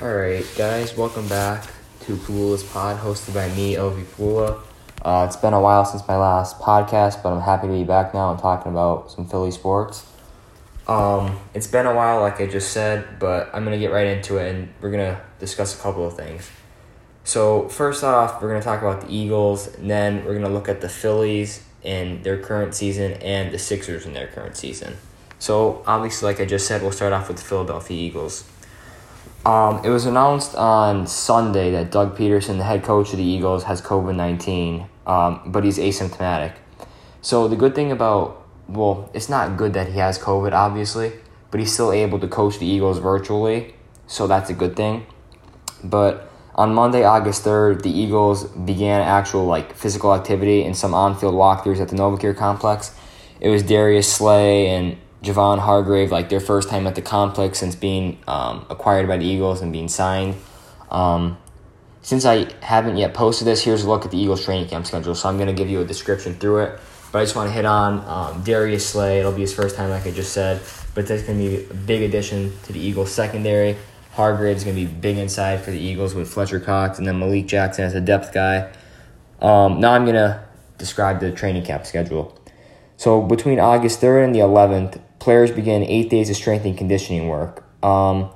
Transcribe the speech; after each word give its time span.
Alright, 0.00 0.46
guys, 0.56 0.96
welcome 0.96 1.26
back 1.26 1.64
to 2.02 2.16
Pula's 2.18 2.62
Pod, 2.62 3.00
hosted 3.00 3.34
by 3.34 3.48
me, 3.56 3.74
Ovi 3.74 4.04
Pula. 4.04 4.60
Uh, 5.02 5.26
it's 5.26 5.34
been 5.34 5.52
a 5.52 5.60
while 5.60 5.84
since 5.84 6.06
my 6.06 6.16
last 6.16 6.60
podcast, 6.60 7.20
but 7.20 7.32
I'm 7.32 7.40
happy 7.40 7.66
to 7.66 7.72
be 7.72 7.82
back 7.82 8.14
now 8.14 8.30
and 8.30 8.38
talking 8.38 8.70
about 8.70 9.10
some 9.10 9.26
Philly 9.26 9.50
sports. 9.50 10.06
Um, 10.86 11.40
it's 11.52 11.66
been 11.66 11.84
a 11.84 11.92
while, 11.92 12.20
like 12.20 12.40
I 12.40 12.46
just 12.46 12.70
said, 12.70 13.18
but 13.18 13.50
I'm 13.52 13.64
going 13.64 13.76
to 13.76 13.84
get 13.84 13.90
right 13.90 14.06
into 14.06 14.36
it 14.36 14.54
and 14.54 14.72
we're 14.80 14.92
going 14.92 15.16
to 15.16 15.20
discuss 15.40 15.76
a 15.76 15.82
couple 15.82 16.06
of 16.06 16.14
things. 16.14 16.48
So, 17.24 17.68
first 17.68 18.04
off, 18.04 18.40
we're 18.40 18.50
going 18.50 18.60
to 18.60 18.64
talk 18.64 18.80
about 18.80 19.00
the 19.00 19.12
Eagles, 19.12 19.66
and 19.78 19.90
then 19.90 20.24
we're 20.24 20.34
going 20.34 20.46
to 20.46 20.48
look 20.48 20.68
at 20.68 20.80
the 20.80 20.88
Phillies 20.88 21.64
in 21.82 22.22
their 22.22 22.38
current 22.38 22.72
season 22.72 23.14
and 23.14 23.50
the 23.50 23.58
Sixers 23.58 24.06
in 24.06 24.12
their 24.12 24.28
current 24.28 24.56
season. 24.56 24.96
So, 25.40 25.82
obviously, 25.88 26.26
like 26.26 26.40
I 26.40 26.44
just 26.44 26.68
said, 26.68 26.82
we'll 26.82 26.92
start 26.92 27.12
off 27.12 27.26
with 27.26 27.38
the 27.38 27.42
Philadelphia 27.42 27.96
Eagles. 27.98 28.48
Um, 29.46 29.84
it 29.84 29.88
was 29.88 30.04
announced 30.04 30.54
on 30.56 31.06
Sunday 31.06 31.70
that 31.70 31.90
Doug 31.90 32.16
Pederson, 32.16 32.58
the 32.58 32.64
head 32.64 32.82
coach 32.82 33.12
of 33.12 33.18
the 33.18 33.24
Eagles, 33.24 33.64
has 33.64 33.80
COVID 33.80 34.14
19, 34.14 34.86
um, 35.06 35.40
but 35.46 35.64
he's 35.64 35.78
asymptomatic. 35.78 36.54
So, 37.22 37.48
the 37.48 37.56
good 37.56 37.74
thing 37.74 37.90
about, 37.92 38.46
well, 38.68 39.10
it's 39.14 39.28
not 39.28 39.56
good 39.56 39.72
that 39.74 39.88
he 39.88 39.98
has 39.98 40.18
COVID, 40.18 40.52
obviously, 40.52 41.12
but 41.50 41.60
he's 41.60 41.72
still 41.72 41.92
able 41.92 42.18
to 42.20 42.28
coach 42.28 42.58
the 42.58 42.66
Eagles 42.66 42.98
virtually, 42.98 43.74
so 44.06 44.26
that's 44.26 44.50
a 44.50 44.54
good 44.54 44.76
thing. 44.76 45.06
But 45.82 46.30
on 46.54 46.74
Monday, 46.74 47.04
August 47.04 47.44
3rd, 47.44 47.82
the 47.82 47.90
Eagles 47.90 48.44
began 48.48 49.00
actual 49.00 49.46
like 49.46 49.74
physical 49.74 50.14
activity 50.14 50.64
and 50.64 50.76
some 50.76 50.92
on-field 50.92 51.34
walkthroughs 51.34 51.80
at 51.80 51.88
the 51.88 51.96
Novacare 51.96 52.36
complex. 52.36 52.94
It 53.40 53.48
was 53.48 53.62
Darius 53.62 54.12
Slay 54.12 54.68
and 54.68 54.98
Javon 55.22 55.58
Hargrave, 55.58 56.12
like 56.12 56.28
their 56.28 56.40
first 56.40 56.68
time 56.68 56.86
at 56.86 56.94
the 56.94 57.02
complex 57.02 57.58
since 57.58 57.74
being 57.74 58.18
um, 58.28 58.64
acquired 58.70 59.08
by 59.08 59.16
the 59.16 59.26
Eagles 59.26 59.60
and 59.60 59.72
being 59.72 59.88
signed. 59.88 60.36
Um, 60.90 61.38
since 62.02 62.24
I 62.24 62.52
haven't 62.62 62.96
yet 62.96 63.14
posted 63.14 63.46
this, 63.46 63.62
here's 63.62 63.82
a 63.82 63.88
look 63.88 64.04
at 64.04 64.10
the 64.10 64.18
Eagles 64.18 64.44
training 64.44 64.68
camp 64.68 64.86
schedule. 64.86 65.14
So 65.14 65.28
I'm 65.28 65.36
going 65.36 65.48
to 65.48 65.54
give 65.54 65.68
you 65.68 65.80
a 65.80 65.84
description 65.84 66.34
through 66.34 66.60
it. 66.60 66.80
But 67.10 67.20
I 67.20 67.24
just 67.24 67.34
want 67.34 67.48
to 67.48 67.52
hit 67.52 67.64
on 67.64 68.04
um, 68.06 68.42
Darius 68.44 68.86
Slay. 68.86 69.18
It'll 69.18 69.32
be 69.32 69.40
his 69.40 69.54
first 69.54 69.76
time, 69.76 69.90
like 69.90 70.06
I 70.06 70.10
just 70.10 70.32
said. 70.32 70.60
But 70.94 71.06
that's 71.06 71.22
going 71.22 71.38
to 71.38 71.44
be 71.44 71.64
a 71.64 71.74
big 71.74 72.02
addition 72.02 72.52
to 72.64 72.72
the 72.72 72.80
Eagles 72.80 73.10
secondary. 73.10 73.76
Hargrave's 74.12 74.64
going 74.64 74.76
to 74.76 74.84
be 74.84 74.92
big 74.92 75.16
inside 75.16 75.60
for 75.60 75.70
the 75.70 75.78
Eagles 75.78 76.14
with 76.14 76.28
Fletcher 76.28 76.60
Cox 76.60 76.98
and 76.98 77.06
then 77.06 77.18
Malik 77.18 77.46
Jackson 77.46 77.84
as 77.84 77.94
a 77.94 78.00
depth 78.00 78.32
guy. 78.32 78.70
Um, 79.40 79.80
now 79.80 79.92
I'm 79.92 80.04
going 80.04 80.16
to 80.16 80.42
describe 80.76 81.20
the 81.20 81.30
training 81.32 81.64
camp 81.64 81.86
schedule. 81.86 82.38
So 82.96 83.22
between 83.22 83.60
August 83.60 84.00
3rd 84.00 84.24
and 84.24 84.34
the 84.34 84.40
11th, 84.40 85.00
players 85.18 85.50
begin 85.50 85.82
eight 85.84 86.10
days 86.10 86.30
of 86.30 86.36
strength 86.36 86.64
and 86.64 86.76
conditioning 86.76 87.28
work. 87.28 87.64
Um, 87.82 88.30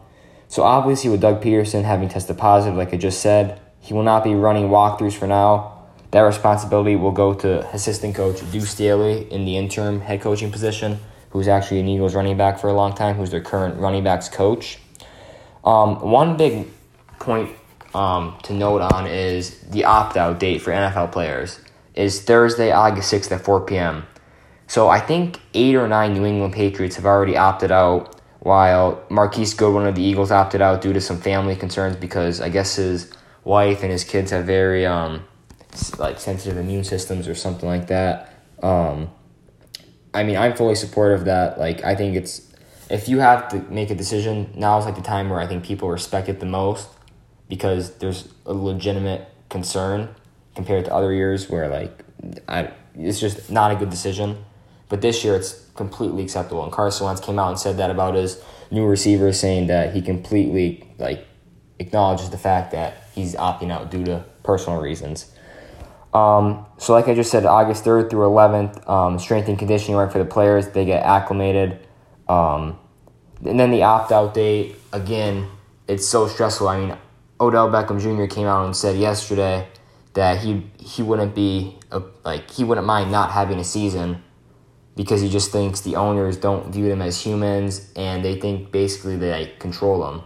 so 0.49 0.63
obviously, 0.63 1.11
with 1.11 1.21
Doug 1.21 1.43
Pederson 1.43 1.85
having 1.85 2.09
tested 2.09 2.37
positive, 2.39 2.77
like 2.77 2.93
I 2.93 2.97
just 2.97 3.21
said, 3.21 3.61
he 3.81 3.95
will 3.95 4.03
not 4.03 4.23
be 4.23 4.35
running 4.35 4.69
walkthroughs 4.69 5.15
for 5.15 5.27
now. 5.27 5.87
That 6.11 6.21
responsibility 6.21 6.95
will 6.95 7.11
go 7.11 7.33
to 7.35 7.67
assistant 7.75 8.15
coach 8.15 8.41
Deuce 8.53 8.71
Staley 8.71 9.33
in 9.33 9.45
the 9.45 9.57
interim 9.57 10.01
head 10.01 10.21
coaching 10.21 10.53
position, 10.53 10.99
who's 11.31 11.49
actually 11.49 11.81
an 11.81 11.89
Eagles 11.89 12.15
running 12.15 12.37
back 12.37 12.59
for 12.59 12.69
a 12.69 12.75
long 12.75 12.95
time, 12.95 13.17
who's 13.17 13.31
their 13.31 13.41
current 13.41 13.81
running 13.81 14.05
backs 14.05 14.29
coach. 14.29 14.79
Um, 15.65 16.01
one 16.01 16.37
big 16.37 16.69
point 17.19 17.57
um, 17.95 18.37
to 18.43 18.53
note 18.53 18.83
on 18.83 19.07
is 19.07 19.59
the 19.61 19.85
opt 19.85 20.17
out 20.17 20.39
date 20.39 20.59
for 20.61 20.71
NFL 20.71 21.13
players 21.13 21.61
is 21.95 22.23
Thursday, 22.23 22.73
August 22.73 23.13
6th 23.13 23.33
at 23.33 23.45
4 23.45 23.67
p.m. 23.67 24.07
So 24.67 24.89
I 24.89 25.01
think 25.01 25.41
eight 25.55 25.75
or 25.75 25.87
nine 25.89 26.15
New 26.15 26.25
England 26.25 26.55
Patriots 26.55 26.97
have 26.97 27.07
already 27.07 27.37
opted 27.37 27.71
out, 27.71 28.21
while 28.41 29.05
Marquise 29.09 29.55
Goodwin 29.55 29.87
of 29.87 29.95
the 29.95 30.03
Eagles 30.03 30.33
opted 30.33 30.61
out 30.61 30.81
due 30.81 30.93
to 30.93 31.01
some 31.01 31.21
family 31.21 31.55
concerns 31.55 31.97
because 31.97 32.41
I 32.41 32.49
guess 32.49 32.77
his 32.77 33.13
wife 33.45 33.83
and 33.83 33.93
his 33.93 34.05
kids 34.05 34.31
have 34.31 34.47
very 34.47 34.85
um, 34.87 35.25
like 35.99 36.19
sensitive 36.19 36.59
immune 36.59 36.85
systems 36.85 37.29
or 37.29 37.35
something 37.35 37.69
like 37.69 37.87
that. 37.89 38.33
Um, 38.63 39.11
I 40.15 40.25
mean, 40.25 40.37
I'm 40.37 40.55
fully 40.55 40.75
supportive 40.75 41.21
of 41.21 41.27
that. 41.27 41.59
Like, 41.59 41.85
I 41.85 41.95
think 41.95 42.17
it's 42.17 42.53
if 42.91 43.09
you 43.09 43.21
have 43.21 43.49
to 43.49 43.61
make 43.73 43.91
a 43.91 43.95
decision, 43.95 44.53
now 44.55 44.79
is 44.79 44.85
like 44.85 44.97
the 44.97 45.03
time 45.03 45.31
where 45.31 45.41
I 45.41 45.47
think 45.47 45.65
people 45.65 45.89
respect 45.89 46.29
it 46.29 46.41
the 46.41 46.47
most 46.47 46.89
because 47.49 47.97
there's 47.97 48.29
a 48.45 48.53
legitimate 48.53 49.29
concern 49.49 50.15
compared 50.55 50.85
to 50.85 50.95
other 50.95 51.13
years 51.13 51.49
where 51.49 51.69
like 51.69 52.05
I, 52.49 52.71
it's 52.95 53.21
just 53.21 53.51
not 53.51 53.73
a 53.73 53.77
good 53.77 53.91
decision. 53.91 54.45
But 54.93 55.01
this 55.01 55.25
year, 55.25 55.35
it's 55.35 55.59
completely 55.75 56.23
acceptable. 56.23 56.63
And 56.63 56.71
Carson 56.71 57.07
Wentz 57.07 57.19
came 57.19 57.39
out 57.39 57.49
and 57.49 57.59
said 57.59 57.79
that 57.79 57.91
about 57.91 58.13
his 58.13 58.39
new 58.71 58.85
receiver, 58.85 59.33
saying 59.33 59.69
that 59.69 59.95
he 59.95 60.03
completely 60.03 60.87
like 60.99 61.27
acknowledges 61.79 62.29
the 62.29 62.37
fact 62.37 62.73
that 62.73 63.05
he's 63.15 63.35
opting 63.35 63.73
out 63.73 63.91
due 63.91 64.05
to 64.05 64.23
personal 64.43 64.83
reasons. 64.83 65.33
Um, 66.13 66.67
so, 66.77 66.93
like 66.93 67.09
I 67.09 67.15
just 67.15 67.31
said, 67.31 67.47
August 67.47 67.87
3rd 67.87 68.11
through 68.11 68.29
11th, 68.29 68.87
um, 68.87 69.19
strength 69.19 69.49
and 69.49 69.59
conditioning 69.59 69.97
work 69.97 70.13
for 70.13 70.19
the 70.19 70.27
players. 70.27 70.69
They 70.69 70.85
get 70.85 71.03
acclimated. 71.03 71.79
Um, 72.29 72.79
and 73.47 73.59
then 73.59 73.71
the 73.71 73.85
opt 73.85 74.13
out 74.13 74.35
date, 74.35 74.77
again, 74.93 75.49
it's 75.89 76.07
so 76.07 76.29
stressful. 76.29 76.69
I 76.69 76.79
mean, 76.79 76.99
Odell 77.41 77.71
Beckham 77.71 77.99
Jr. 77.99 78.27
came 78.27 78.47
out 78.47 78.67
and 78.67 78.77
said 78.77 78.99
yesterday 78.99 79.69
that 80.13 80.41
he 80.41 80.67
he 80.79 81.03
wouldn't 81.03 81.35
be 81.35 81.79
a, 81.91 82.03
like 82.27 82.51
he 82.51 82.63
wouldn't 82.63 82.87
mind 82.87 83.11
not 83.11 83.31
having 83.31 83.59
a 83.59 83.65
season 83.65 84.23
because 84.95 85.21
he 85.21 85.29
just 85.29 85.51
thinks 85.51 85.81
the 85.81 85.97
owners 85.97 86.37
don't 86.37 86.73
view 86.73 86.89
them 86.89 87.01
as 87.01 87.25
humans 87.25 87.91
and 87.97 88.25
they 88.25 88.39
think 88.39 88.71
basically 88.71 89.17
they 89.17 89.31
like, 89.33 89.59
control 89.59 90.01
them. 90.01 90.23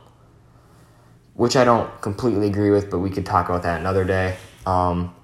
Which 1.34 1.56
I 1.56 1.64
don't 1.64 2.00
completely 2.00 2.48
agree 2.48 2.70
with, 2.70 2.90
but 2.90 2.98
we 2.98 3.10
could 3.10 3.26
talk 3.26 3.48
about 3.48 3.62
that 3.62 3.80
another 3.80 4.04
day. 4.04 4.36
Um, 4.64 5.14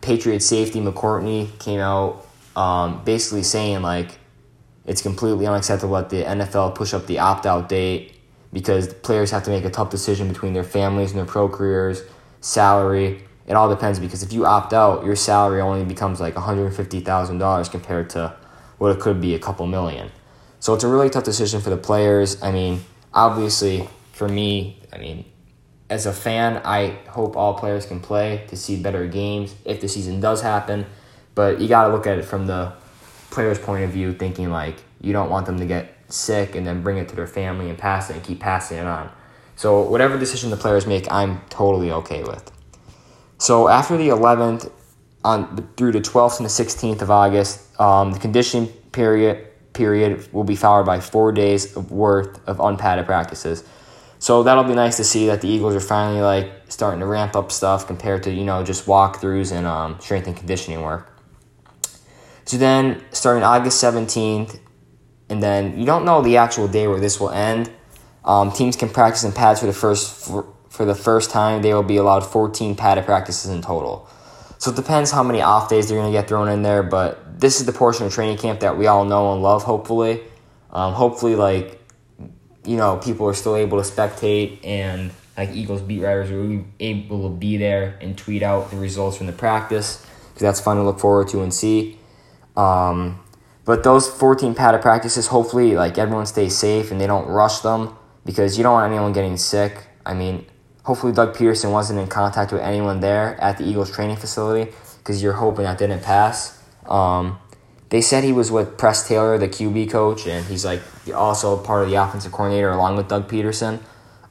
Patriot 0.00 0.40
safety 0.40 0.80
McCourty 0.80 1.58
came 1.58 1.80
out 1.80 2.26
um, 2.56 3.04
basically 3.04 3.42
saying 3.42 3.82
like 3.82 4.18
it's 4.86 5.02
completely 5.02 5.46
unacceptable 5.46 5.94
that 5.94 6.10
the 6.10 6.24
NFL 6.24 6.74
push 6.74 6.92
up 6.92 7.06
the 7.06 7.18
opt 7.18 7.46
out 7.46 7.68
date 7.68 8.14
because 8.52 8.92
players 8.92 9.30
have 9.30 9.44
to 9.44 9.50
make 9.50 9.64
a 9.64 9.70
tough 9.70 9.90
decision 9.90 10.28
between 10.28 10.52
their 10.52 10.64
families 10.64 11.10
and 11.10 11.18
their 11.18 11.26
pro 11.26 11.48
careers, 11.48 12.02
salary. 12.40 13.22
It 13.46 13.54
all 13.54 13.68
depends 13.68 13.98
because 13.98 14.22
if 14.22 14.32
you 14.32 14.46
opt 14.46 14.72
out, 14.72 15.04
your 15.04 15.16
salary 15.16 15.60
only 15.60 15.84
becomes 15.84 16.20
like 16.20 16.34
$150,000 16.34 17.70
compared 17.70 18.10
to 18.10 18.34
what 18.80 18.96
it 18.96 18.98
could 18.98 19.20
be 19.20 19.34
a 19.34 19.38
couple 19.38 19.66
million. 19.66 20.10
So 20.58 20.72
it's 20.72 20.84
a 20.84 20.88
really 20.88 21.10
tough 21.10 21.24
decision 21.24 21.60
for 21.60 21.68
the 21.68 21.76
players. 21.76 22.42
I 22.42 22.50
mean, 22.50 22.80
obviously, 23.12 23.86
for 24.12 24.26
me, 24.26 24.80
I 24.90 24.96
mean, 24.96 25.26
as 25.90 26.06
a 26.06 26.14
fan, 26.14 26.62
I 26.64 26.98
hope 27.08 27.36
all 27.36 27.52
players 27.52 27.84
can 27.84 28.00
play 28.00 28.46
to 28.48 28.56
see 28.56 28.82
better 28.82 29.06
games 29.06 29.54
if 29.66 29.82
the 29.82 29.88
season 29.88 30.18
does 30.20 30.40
happen. 30.40 30.86
But 31.34 31.60
you 31.60 31.68
got 31.68 31.88
to 31.88 31.92
look 31.92 32.06
at 32.06 32.16
it 32.16 32.24
from 32.24 32.46
the 32.46 32.72
player's 33.30 33.58
point 33.58 33.84
of 33.84 33.90
view, 33.90 34.14
thinking 34.14 34.48
like 34.48 34.76
you 35.02 35.12
don't 35.12 35.28
want 35.28 35.44
them 35.44 35.58
to 35.58 35.66
get 35.66 35.94
sick 36.08 36.54
and 36.54 36.66
then 36.66 36.82
bring 36.82 36.96
it 36.96 37.10
to 37.10 37.14
their 37.14 37.26
family 37.26 37.68
and 37.68 37.76
pass 37.76 38.08
it 38.08 38.14
and 38.14 38.24
keep 38.24 38.40
passing 38.40 38.78
it 38.78 38.86
on. 38.86 39.10
So 39.56 39.82
whatever 39.82 40.18
decision 40.18 40.48
the 40.48 40.56
players 40.56 40.86
make, 40.86 41.06
I'm 41.12 41.42
totally 41.50 41.92
okay 41.92 42.22
with. 42.22 42.50
So 43.36 43.68
after 43.68 43.98
the 43.98 44.08
11th, 44.08 44.72
on 45.22 45.68
through 45.76 45.92
the 45.92 46.00
12th 46.00 46.38
and 46.38 46.46
the 46.46 46.50
16th 46.50 47.02
of 47.02 47.10
August, 47.10 47.60
um, 47.80 48.12
the 48.12 48.18
conditioning 48.18 48.68
period 48.92 49.46
period 49.72 50.32
will 50.32 50.44
be 50.44 50.56
followed 50.56 50.84
by 50.84 51.00
four 51.00 51.32
days 51.32 51.76
of 51.76 51.90
worth 51.90 52.46
of 52.46 52.60
unpadded 52.60 53.06
practices. 53.06 53.64
So 54.18 54.42
that'll 54.42 54.64
be 54.64 54.74
nice 54.74 54.98
to 54.98 55.04
see 55.04 55.26
that 55.28 55.40
the 55.40 55.48
Eagles 55.48 55.74
are 55.74 55.80
finally 55.80 56.20
like 56.20 56.52
starting 56.68 57.00
to 57.00 57.06
ramp 57.06 57.34
up 57.34 57.50
stuff 57.50 57.86
compared 57.86 58.22
to 58.24 58.30
you 58.30 58.44
know 58.44 58.62
just 58.62 58.86
walkthroughs 58.86 59.50
and 59.50 59.66
um, 59.66 59.98
strength 60.00 60.26
and 60.26 60.36
conditioning 60.36 60.82
work. 60.82 61.08
So 62.44 62.56
then, 62.56 63.02
starting 63.12 63.44
August 63.44 63.82
17th, 63.82 64.58
and 65.28 65.42
then 65.42 65.78
you 65.78 65.86
don't 65.86 66.04
know 66.04 66.20
the 66.20 66.36
actual 66.36 66.68
day 66.68 66.86
where 66.88 67.00
this 67.00 67.20
will 67.20 67.30
end. 67.30 67.70
Um, 68.24 68.52
teams 68.52 68.76
can 68.76 68.88
practice 68.90 69.24
in 69.24 69.32
pads 69.32 69.60
for 69.60 69.66
the 69.66 69.72
first 69.72 70.26
for, 70.26 70.52
for 70.68 70.84
the 70.84 70.94
first 70.94 71.30
time. 71.30 71.62
They 71.62 71.72
will 71.72 71.82
be 71.82 71.96
allowed 71.96 72.26
14 72.26 72.76
padded 72.76 73.06
practices 73.06 73.50
in 73.50 73.62
total. 73.62 74.08
So 74.60 74.70
it 74.70 74.76
depends 74.76 75.10
how 75.10 75.22
many 75.22 75.40
off 75.40 75.70
days 75.70 75.88
they're 75.88 75.96
going 75.96 76.12
to 76.12 76.18
get 76.18 76.28
thrown 76.28 76.46
in 76.50 76.62
there, 76.62 76.82
but 76.82 77.40
this 77.40 77.60
is 77.60 77.66
the 77.66 77.72
portion 77.72 78.04
of 78.04 78.12
training 78.12 78.36
camp 78.36 78.60
that 78.60 78.76
we 78.76 78.86
all 78.86 79.06
know 79.06 79.32
and 79.32 79.42
love, 79.42 79.62
hopefully. 79.62 80.20
Um, 80.70 80.92
hopefully, 80.92 81.34
like, 81.34 81.80
you 82.66 82.76
know, 82.76 82.98
people 82.98 83.26
are 83.26 83.32
still 83.32 83.56
able 83.56 83.82
to 83.82 83.90
spectate 83.90 84.58
and, 84.62 85.12
like, 85.38 85.48
Eagles 85.52 85.80
beat 85.80 86.02
writers 86.02 86.30
are 86.30 86.62
able 86.78 87.30
to 87.30 87.34
be 87.34 87.56
there 87.56 87.96
and 88.02 88.18
tweet 88.18 88.42
out 88.42 88.70
the 88.70 88.76
results 88.76 89.16
from 89.16 89.28
the 89.28 89.32
practice 89.32 90.04
because 90.28 90.42
that's 90.42 90.60
fun 90.60 90.76
to 90.76 90.82
look 90.82 91.00
forward 91.00 91.28
to 91.28 91.40
and 91.40 91.54
see. 91.54 91.98
Um, 92.54 93.18
but 93.64 93.82
those 93.82 94.10
14 94.10 94.54
padded 94.54 94.82
practices, 94.82 95.28
hopefully, 95.28 95.74
like, 95.74 95.96
everyone 95.96 96.26
stays 96.26 96.54
safe 96.54 96.90
and 96.90 97.00
they 97.00 97.06
don't 97.06 97.28
rush 97.28 97.60
them 97.60 97.96
because 98.26 98.58
you 98.58 98.62
don't 98.62 98.74
want 98.74 98.92
anyone 98.92 99.14
getting 99.14 99.38
sick. 99.38 99.86
I 100.04 100.12
mean, 100.12 100.44
hopefully 100.90 101.12
Doug 101.12 101.36
Pederson 101.36 101.70
wasn't 101.70 102.00
in 102.00 102.08
contact 102.08 102.50
with 102.50 102.60
anyone 102.62 102.98
there 102.98 103.40
at 103.40 103.58
the 103.58 103.64
Eagles 103.64 103.92
training 103.92 104.16
facility 104.16 104.72
because 104.98 105.22
you're 105.22 105.34
hoping 105.34 105.62
that 105.62 105.78
didn't 105.78 106.02
pass. 106.02 106.60
Um, 106.86 107.38
they 107.90 108.00
said 108.00 108.24
he 108.24 108.32
was 108.32 108.50
with 108.50 108.76
Press 108.76 109.06
Taylor, 109.06 109.38
the 109.38 109.46
QB 109.46 109.88
coach, 109.88 110.26
and 110.26 110.44
he's 110.46 110.64
like 110.64 110.82
also 111.14 111.56
part 111.56 111.84
of 111.84 111.90
the 111.90 111.94
offensive 111.94 112.32
coordinator 112.32 112.70
along 112.70 112.96
with 112.96 113.06
Doug 113.06 113.28
Pederson. 113.28 113.78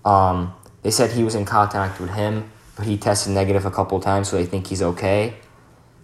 Um, 0.04 0.54
they 0.82 0.92
said 0.92 1.12
he 1.12 1.24
was 1.24 1.34
in 1.34 1.46
contact 1.46 1.98
with 1.98 2.10
him, 2.10 2.52
but 2.76 2.86
he 2.86 2.98
tested 2.98 3.32
negative 3.32 3.66
a 3.66 3.72
couple 3.72 3.98
times, 4.02 4.28
so 4.28 4.36
they 4.36 4.46
think 4.46 4.68
he's 4.68 4.82
okay. 4.82 5.36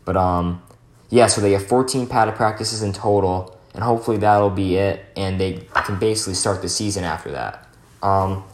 But 0.05 0.15
um, 0.15 0.63
yeah, 1.09 1.27
so 1.27 1.41
they 1.41 1.51
have 1.51 1.67
14 1.67 2.07
padded 2.07 2.35
practices 2.35 2.81
in 2.81 2.93
total, 2.93 3.59
and 3.73 3.83
hopefully 3.83 4.15
that'll 4.15 4.49
be 4.51 4.77
it, 4.77 5.03
and 5.17 5.37
they 5.37 5.67
can 5.83 5.99
basically 5.99 6.35
start 6.35 6.61
the 6.61 6.69
season 6.69 7.03
after 7.03 7.31
that. 7.31 7.67
Um, 8.01 8.45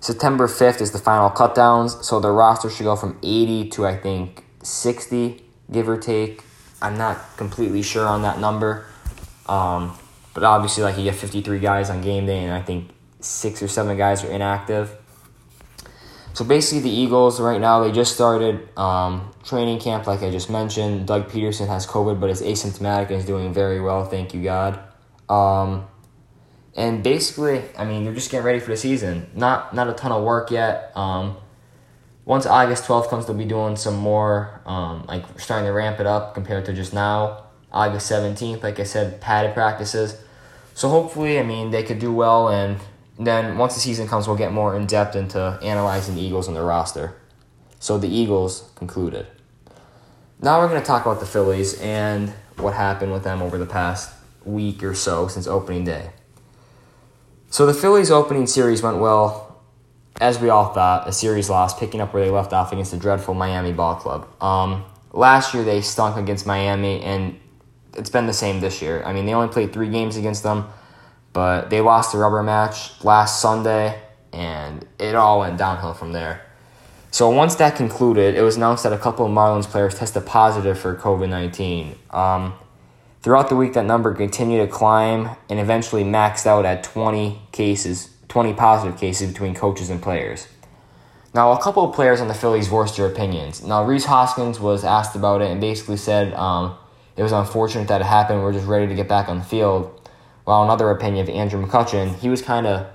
September 0.00 0.46
5th 0.46 0.80
is 0.80 0.92
the 0.92 0.98
final 0.98 1.30
cutdowns, 1.30 2.04
so 2.04 2.20
the 2.20 2.30
roster 2.30 2.70
should 2.70 2.84
go 2.84 2.96
from 2.96 3.18
80 3.22 3.70
to 3.70 3.86
I 3.86 3.96
think 3.96 4.44
60, 4.62 5.42
give 5.70 5.88
or 5.88 5.96
take. 5.96 6.42
I'm 6.82 6.98
not 6.98 7.36
completely 7.36 7.82
sure 7.82 8.06
on 8.06 8.22
that 8.22 8.38
number. 8.38 8.86
Um, 9.46 9.96
but 10.34 10.44
obviously, 10.44 10.82
like 10.82 10.98
you 10.98 11.04
get 11.04 11.14
53 11.14 11.58
guys 11.60 11.88
on 11.88 12.02
game 12.02 12.26
day, 12.26 12.44
and 12.44 12.52
I 12.52 12.60
think 12.60 12.90
six 13.20 13.62
or 13.62 13.68
seven 13.68 13.96
guys 13.96 14.22
are 14.22 14.30
inactive. 14.30 14.94
So 16.34 16.44
basically, 16.44 16.80
the 16.80 16.90
Eagles 16.90 17.40
right 17.40 17.60
now 17.60 17.82
they 17.82 17.90
just 17.90 18.14
started 18.14 18.68
um, 18.76 19.32
training 19.44 19.80
camp, 19.80 20.06
like 20.06 20.22
I 20.22 20.30
just 20.30 20.50
mentioned. 20.50 21.06
Doug 21.06 21.30
Pederson 21.30 21.68
has 21.68 21.86
COVID, 21.86 22.20
but 22.20 22.28
is 22.28 22.42
asymptomatic 22.42 23.06
and 23.06 23.12
is 23.16 23.24
doing 23.24 23.54
very 23.54 23.80
well. 23.80 24.04
Thank 24.04 24.34
you, 24.34 24.42
God. 24.42 24.78
Um, 25.30 25.86
and 26.76 27.02
basically, 27.02 27.62
I 27.76 27.86
mean, 27.86 28.04
they're 28.04 28.14
just 28.14 28.30
getting 28.30 28.44
ready 28.44 28.60
for 28.60 28.70
the 28.70 28.76
season. 28.76 29.28
Not 29.34 29.74
not 29.74 29.88
a 29.88 29.94
ton 29.94 30.12
of 30.12 30.22
work 30.22 30.50
yet. 30.50 30.92
Um, 30.94 31.38
once 32.26 32.44
August 32.44 32.84
12th 32.84 33.08
comes, 33.08 33.26
they'll 33.26 33.36
be 33.36 33.44
doing 33.44 33.76
some 33.76 33.94
more, 33.94 34.60
um, 34.66 35.06
like 35.06 35.24
starting 35.40 35.64
to 35.66 35.72
ramp 35.72 36.00
it 36.00 36.06
up 36.06 36.34
compared 36.34 36.64
to 36.66 36.72
just 36.72 36.92
now. 36.92 37.44
August 37.72 38.10
17th, 38.10 38.62
like 38.62 38.80
I 38.80 38.82
said, 38.82 39.20
padded 39.20 39.54
practices. 39.54 40.20
So 40.74 40.88
hopefully, 40.88 41.38
I 41.38 41.44
mean, 41.44 41.70
they 41.70 41.82
could 41.82 41.98
do 41.98 42.12
well, 42.12 42.48
and 42.48 42.78
then 43.18 43.56
once 43.56 43.74
the 43.74 43.80
season 43.80 44.08
comes, 44.08 44.26
we'll 44.26 44.36
get 44.36 44.52
more 44.52 44.76
in 44.76 44.86
depth 44.86 45.14
into 45.16 45.58
analyzing 45.62 46.16
the 46.16 46.20
Eagles 46.20 46.48
and 46.48 46.56
their 46.56 46.64
roster. 46.64 47.16
So 47.78 47.96
the 47.96 48.08
Eagles 48.08 48.70
concluded. 48.74 49.26
Now 50.42 50.60
we're 50.60 50.68
going 50.68 50.80
to 50.80 50.86
talk 50.86 51.06
about 51.06 51.20
the 51.20 51.26
Phillies 51.26 51.80
and 51.80 52.30
what 52.56 52.74
happened 52.74 53.12
with 53.12 53.22
them 53.24 53.40
over 53.40 53.56
the 53.56 53.66
past 53.66 54.12
week 54.44 54.82
or 54.82 54.94
so 54.94 55.28
since 55.28 55.46
opening 55.46 55.84
day. 55.84 56.10
So 57.48 57.64
the 57.64 57.74
Phillies 57.74 58.10
opening 58.10 58.46
series 58.46 58.82
went 58.82 58.98
well, 58.98 59.62
as 60.20 60.38
we 60.38 60.48
all 60.48 60.72
thought, 60.72 61.08
a 61.08 61.12
series 61.12 61.48
loss, 61.48 61.78
picking 61.78 62.00
up 62.00 62.12
where 62.12 62.24
they 62.24 62.30
left 62.30 62.52
off 62.52 62.72
against 62.72 62.90
the 62.90 62.96
dreadful 62.96 63.34
Miami 63.34 63.72
Ball 63.72 63.94
Club. 63.96 64.28
Um, 64.42 64.84
last 65.12 65.54
year 65.54 65.64
they 65.64 65.80
stunk 65.80 66.16
against 66.16 66.46
Miami, 66.46 67.00
and 67.02 67.38
it's 67.94 68.10
been 68.10 68.26
the 68.26 68.32
same 68.32 68.60
this 68.60 68.82
year. 68.82 69.02
I 69.04 69.12
mean, 69.12 69.26
they 69.26 69.34
only 69.34 69.52
played 69.52 69.72
three 69.72 69.88
games 69.88 70.16
against 70.16 70.42
them, 70.42 70.66
but 71.32 71.70
they 71.70 71.80
lost 71.80 72.12
the 72.12 72.18
rubber 72.18 72.42
match 72.42 73.02
last 73.04 73.40
Sunday, 73.40 74.00
and 74.32 74.84
it 74.98 75.14
all 75.14 75.40
went 75.40 75.56
downhill 75.56 75.94
from 75.94 76.12
there. 76.12 76.42
So 77.10 77.30
once 77.30 77.54
that 77.54 77.76
concluded, 77.76 78.34
it 78.34 78.42
was 78.42 78.56
announced 78.56 78.82
that 78.82 78.92
a 78.92 78.98
couple 78.98 79.24
of 79.24 79.32
Marlins 79.32 79.64
players 79.64 79.94
tested 79.94 80.26
positive 80.26 80.78
for 80.78 80.94
COVID 80.94 81.30
19. 81.30 81.94
Um, 82.10 82.54
throughout 83.26 83.48
the 83.48 83.56
week, 83.56 83.72
that 83.72 83.84
number 83.84 84.14
continued 84.14 84.64
to 84.64 84.68
climb 84.68 85.28
and 85.50 85.58
eventually 85.58 86.04
maxed 86.04 86.46
out 86.46 86.64
at 86.64 86.84
20 86.84 87.42
cases, 87.50 88.10
20 88.28 88.52
positive 88.52 88.96
cases 88.96 89.32
between 89.32 89.52
coaches 89.52 89.90
and 89.90 90.00
players. 90.00 90.46
Now, 91.34 91.50
a 91.50 91.60
couple 91.60 91.82
of 91.82 91.92
players 91.92 92.20
on 92.20 92.28
the 92.28 92.34
Phillies 92.34 92.68
voiced 92.68 92.96
their 92.96 93.06
opinions. 93.08 93.64
Now, 93.64 93.84
Rhys 93.84 94.04
Hoskins 94.04 94.60
was 94.60 94.84
asked 94.84 95.16
about 95.16 95.42
it 95.42 95.50
and 95.50 95.60
basically 95.60 95.96
said 95.96 96.34
um, 96.34 96.76
it 97.16 97.24
was 97.24 97.32
unfortunate 97.32 97.88
that 97.88 98.00
it 98.00 98.04
happened. 98.04 98.44
We're 98.44 98.52
just 98.52 98.68
ready 98.68 98.86
to 98.86 98.94
get 98.94 99.08
back 99.08 99.28
on 99.28 99.38
the 99.38 99.44
field. 99.44 100.08
While 100.44 100.62
another 100.62 100.88
opinion 100.90 101.28
of 101.28 101.34
Andrew 101.34 101.60
McCutchen, 101.60 102.14
he 102.20 102.28
was 102.28 102.42
kind 102.42 102.64
of 102.64 102.86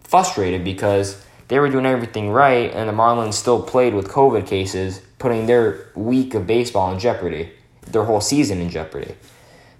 frustrated 0.00 0.64
because 0.64 1.24
they 1.46 1.60
were 1.60 1.70
doing 1.70 1.86
everything 1.86 2.30
right 2.30 2.68
and 2.72 2.88
the 2.88 2.92
Marlins 2.92 3.34
still 3.34 3.62
played 3.62 3.94
with 3.94 4.08
COVID 4.08 4.44
cases, 4.44 5.02
putting 5.20 5.46
their 5.46 5.86
week 5.94 6.34
of 6.34 6.48
baseball 6.48 6.92
in 6.92 6.98
jeopardy, 6.98 7.52
their 7.86 8.02
whole 8.02 8.20
season 8.20 8.60
in 8.60 8.68
jeopardy. 8.68 9.14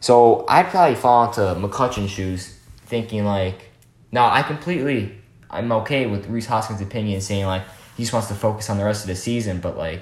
So 0.03 0.45
I'd 0.49 0.67
probably 0.67 0.97
fall 0.97 1.29
into 1.29 1.41
McCutchen's 1.61 2.11
shoes, 2.11 2.59
thinking 2.87 3.25
like, 3.25 3.71
now 4.11 4.29
I 4.29 4.43
completely, 4.43 5.17
I'm 5.49 5.71
okay 5.71 6.07
with 6.07 6.27
Rhys 6.27 6.47
Hoskins' 6.47 6.81
opinion, 6.81 7.21
saying 7.21 7.47
like 7.47 7.63
he 7.97 8.03
just 8.03 8.13
wants 8.13 8.27
to 8.27 8.35
focus 8.35 8.69
on 8.69 8.79
the 8.79 8.85
rest 8.85 9.05
of 9.05 9.07
the 9.07 9.15
season, 9.15 9.61
but 9.61 9.79
like 9.79 10.01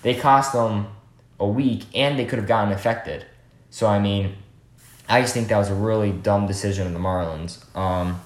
they 0.00 0.14
cost 0.14 0.54
them 0.54 0.86
a 1.38 1.46
week 1.46 1.84
and 1.94 2.18
they 2.18 2.24
could 2.24 2.38
have 2.38 2.48
gotten 2.48 2.72
affected. 2.72 3.26
So, 3.68 3.86
I 3.86 3.98
mean, 3.98 4.34
I 5.10 5.20
just 5.20 5.34
think 5.34 5.48
that 5.48 5.58
was 5.58 5.68
a 5.68 5.74
really 5.74 6.10
dumb 6.10 6.46
decision 6.46 6.86
of 6.86 6.94
the 6.94 6.98
Marlins. 6.98 7.62
Um, 7.76 8.22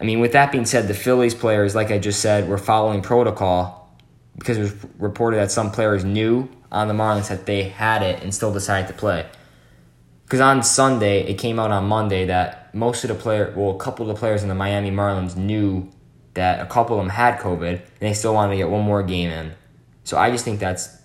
I 0.00 0.04
mean, 0.04 0.18
with 0.18 0.32
that 0.32 0.50
being 0.50 0.66
said, 0.66 0.88
the 0.88 0.94
Phillies 0.94 1.36
players, 1.36 1.76
like 1.76 1.92
I 1.92 1.98
just 2.00 2.18
said, 2.18 2.48
were 2.48 2.58
following 2.58 3.02
protocol 3.02 3.96
because 4.36 4.58
it 4.58 4.62
was 4.62 4.74
reported 4.98 5.36
that 5.36 5.52
some 5.52 5.70
players 5.70 6.04
knew 6.04 6.48
on 6.72 6.88
the 6.88 6.94
Marlins 6.94 7.28
that 7.28 7.46
they 7.46 7.68
had 7.68 8.02
it 8.02 8.20
and 8.24 8.34
still 8.34 8.52
decided 8.52 8.88
to 8.88 8.94
play. 8.94 9.26
Because 10.24 10.40
on 10.40 10.62
Sunday, 10.62 11.26
it 11.26 11.34
came 11.34 11.58
out 11.58 11.70
on 11.70 11.86
Monday 11.86 12.26
that 12.26 12.74
most 12.74 13.04
of 13.04 13.08
the 13.08 13.14
player, 13.14 13.52
well, 13.56 13.70
a 13.70 13.78
couple 13.78 14.08
of 14.08 14.14
the 14.14 14.18
players 14.18 14.42
in 14.42 14.48
the 14.48 14.54
Miami 14.54 14.90
Marlins 14.90 15.36
knew 15.36 15.88
that 16.34 16.60
a 16.60 16.66
couple 16.66 16.98
of 16.98 17.04
them 17.04 17.10
had 17.10 17.38
COVID, 17.38 17.72
and 17.72 17.80
they 18.00 18.14
still 18.14 18.34
wanted 18.34 18.52
to 18.52 18.56
get 18.56 18.68
one 18.68 18.82
more 18.82 19.02
game 19.02 19.30
in. 19.30 19.52
So 20.02 20.18
I 20.18 20.30
just 20.30 20.44
think 20.44 20.60
that's 20.60 20.96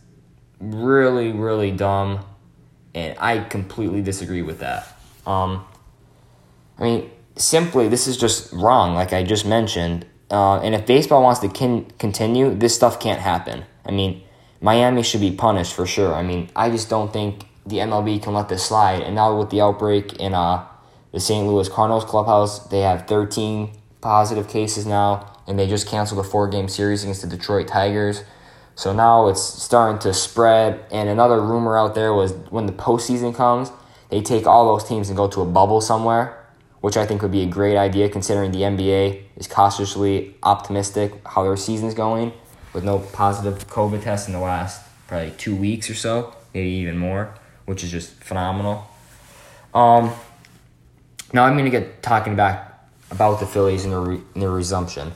really, 0.60 1.31
really 1.31 1.71
dumb, 1.71 2.25
and 2.95 3.18
I 3.19 3.39
completely 3.39 4.01
disagree 4.01 4.42
with 4.42 4.60
that. 4.60 4.88
Um, 5.27 5.66
I 6.77 6.83
mean, 6.83 7.12
simply, 7.36 7.88
this 7.88 8.07
is 8.07 8.18
just 8.18 8.51
wrong, 8.54 8.95
like 8.95 9.13
I 9.13 9.24
just 9.24 9.45
mentioned. 9.45 10.06
Uh, 10.31 10.60
and 10.60 10.75
if 10.75 10.86
baseball 10.86 11.24
wants 11.24 11.39
to 11.42 11.50
kin- 11.50 11.92
continue, 11.98 12.54
this 12.54 12.75
stuff 12.75 13.00
can't 13.00 13.19
happen. 13.19 13.66
I 13.86 13.92
mean, 13.92 14.24
Miami 14.62 15.04
should 15.04 15.21
be 15.21 15.31
punished 15.31 15.74
for 15.74 15.86
sure. 15.86 16.13
I 16.13 16.24
mean, 16.24 16.50
I 16.56 16.69
just 16.69 16.89
don't 16.89 17.12
think 17.12 17.45
the 17.69 17.77
MLB 17.77 18.21
can 18.21 18.33
let 18.33 18.50
this 18.50 18.66
slide. 18.66 19.01
And 19.01 19.16
now 19.16 19.38
with 19.38 19.50
the 19.50 19.62
outbreak 19.62 20.13
in 20.13 20.33
uh, 20.33 20.66
the 21.12 21.19
St. 21.19 21.45
Louis 21.45 21.69
Cardinals 21.69 22.06
clubhouse, 22.06 22.68
they 22.68 22.81
have 22.81 23.07
13 23.07 23.71
positive 24.01 24.48
cases 24.48 24.86
now, 24.86 25.38
and 25.48 25.57
they 25.57 25.68
just 25.68 25.88
canceled 25.88 26.25
a 26.25 26.27
four 26.27 26.48
game 26.48 26.68
series 26.68 27.04
against 27.04 27.21
the 27.21 27.27
Detroit 27.27 27.68
Tigers. 27.68 28.24
So 28.75 28.94
now 28.94 29.27
it's 29.27 29.42
starting 29.42 30.00
to 30.00 30.13
spread. 30.13 30.86
And 30.92 31.10
another 31.10 31.42
rumor 31.42 31.77
out 31.77 31.95
there 31.95 32.13
was 32.13 32.31
when 32.50 32.66
the 32.66 32.71
postseason 32.71 33.36
comes, 33.36 33.71
they 34.10 34.21
take 34.21 34.48
all 34.48 34.66
those 34.66 34.88
teams 34.88 35.10
and 35.10 35.18
go 35.18 35.27
to 35.27 35.42
a 35.42 35.45
bubble 35.45 35.81
somewhere, 35.81 36.45
which 36.81 36.98
I 36.98 37.06
think 37.06 37.21
would 37.21 37.31
be 37.31 37.44
a 37.44 37.48
great 37.48 37.77
idea 37.77 38.10
considering 38.10 38.51
the 38.51 38.62
NBA 38.62 39.24
is 39.36 39.48
cautiously 39.48 40.36
optimistic 40.44 41.13
how 41.27 41.44
their 41.44 41.57
season's 41.57 41.94
going 41.94 42.33
with 42.74 42.83
no 42.83 42.99
positive 42.99 43.68
COVID 43.68 44.04
tests 44.04 44.28
in 44.28 44.33
the 44.33 44.40
last 44.40 44.81
probably 45.07 45.31
two 45.31 45.56
weeks 45.56 45.90
or 45.90 45.95
so, 45.95 46.33
maybe 46.54 46.69
even 46.69 46.97
more, 46.97 47.33
which 47.69 47.83
is 47.83 47.92
just 47.92 48.11
phenomenal. 48.23 48.83
Um, 49.76 50.11
now 51.31 51.45
I'm 51.45 51.54
going 51.54 51.66
to 51.66 51.71
get 51.71 52.02
talking 52.02 52.35
back 52.35 52.73
about 53.11 53.40
the 53.40 53.45
Phillies 53.45 53.85
and 53.85 53.94
their, 53.94 54.02
re- 54.02 54.21
resumption. 54.35 55.11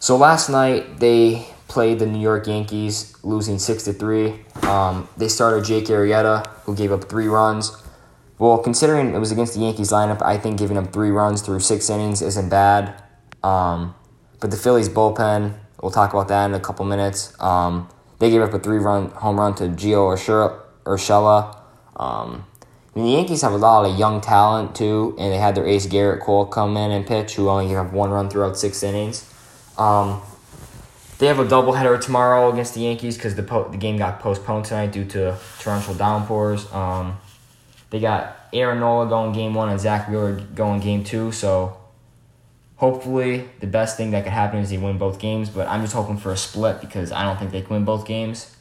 So 0.00 0.16
last 0.16 0.50
night 0.50 0.98
they 0.98 1.46
played 1.68 2.00
the 2.00 2.06
New 2.06 2.18
York 2.20 2.48
Yankees, 2.48 3.16
losing 3.22 3.60
six 3.60 3.84
to 3.84 3.92
three. 3.92 4.34
Um, 4.62 5.08
they 5.16 5.28
started 5.28 5.64
Jake 5.64 5.84
Arrieta, 5.84 6.44
who 6.64 6.74
gave 6.74 6.90
up 6.90 7.08
three 7.08 7.28
runs. 7.28 7.80
Well, 8.40 8.58
considering 8.58 9.14
it 9.14 9.18
was 9.18 9.30
against 9.30 9.54
the 9.54 9.60
Yankees 9.60 9.92
lineup, 9.92 10.20
I 10.22 10.38
think 10.38 10.58
giving 10.58 10.76
up 10.76 10.92
three 10.92 11.10
runs 11.10 11.40
through 11.40 11.60
six 11.60 11.88
innings 11.88 12.20
isn't 12.20 12.48
bad. 12.48 13.00
Um, 13.44 13.94
but 14.40 14.50
the 14.50 14.56
Phillies 14.56 14.88
bullpen, 14.88 15.54
we'll 15.80 15.92
talk 15.92 16.12
about 16.12 16.26
that 16.28 16.46
in 16.46 16.54
a 16.54 16.60
couple 16.60 16.84
minutes. 16.84 17.32
Um, 17.40 17.88
they 18.18 18.28
gave 18.28 18.42
up 18.42 18.52
a 18.52 18.58
three-run 18.58 19.10
home 19.10 19.38
run 19.38 19.54
to 19.54 19.68
Gio 19.68 20.12
Urshela. 20.84 21.62
Um, 21.96 22.44
I 22.94 22.98
mean, 22.98 23.06
the 23.06 23.12
Yankees 23.12 23.42
have 23.42 23.52
a 23.52 23.58
lot 23.58 23.84
of 23.84 23.98
young 23.98 24.20
talent 24.20 24.74
too, 24.74 25.14
and 25.18 25.32
they 25.32 25.38
had 25.38 25.54
their 25.54 25.66
ace 25.66 25.86
Gerrit 25.86 26.20
Cole 26.20 26.46
come 26.46 26.76
in 26.76 26.90
and 26.90 27.06
pitch, 27.06 27.34
who 27.34 27.48
only 27.48 27.68
gave 27.68 27.76
up 27.76 27.92
one 27.92 28.10
run 28.10 28.30
throughout 28.30 28.56
six 28.56 28.82
innings. 28.82 29.30
Um, 29.76 30.22
they 31.18 31.26
have 31.26 31.38
a 31.38 31.44
doubleheader 31.44 32.00
tomorrow 32.00 32.52
against 32.52 32.74
the 32.74 32.80
Yankees 32.80 33.16
because 33.16 33.34
the 33.34 33.42
po- 33.42 33.68
the 33.68 33.78
game 33.78 33.96
got 33.96 34.20
postponed 34.20 34.66
tonight 34.66 34.92
due 34.92 35.04
to 35.06 35.36
torrential 35.60 35.94
downpours. 35.94 36.70
Um, 36.72 37.18
they 37.90 38.00
got 38.00 38.36
Aaron 38.52 38.80
Nola 38.80 39.08
going 39.08 39.32
game 39.32 39.54
one 39.54 39.68
and 39.68 39.80
Zack 39.80 40.08
Wheeler 40.08 40.40
going 40.54 40.80
game 40.80 41.04
two. 41.04 41.32
So 41.32 41.76
hopefully 42.76 43.48
the 43.60 43.66
best 43.66 43.96
thing 43.96 44.10
that 44.10 44.24
could 44.24 44.32
happen 44.32 44.58
is 44.60 44.70
they 44.70 44.78
win 44.78 44.98
both 44.98 45.18
games. 45.18 45.48
But 45.48 45.68
I'm 45.68 45.80
just 45.80 45.94
hoping 45.94 46.18
for 46.18 46.32
a 46.32 46.36
split 46.36 46.80
because 46.80 47.12
I 47.12 47.24
don't 47.24 47.38
think 47.38 47.50
they 47.50 47.62
can 47.62 47.74
win 47.74 47.84
both 47.84 48.06
games. 48.06 48.54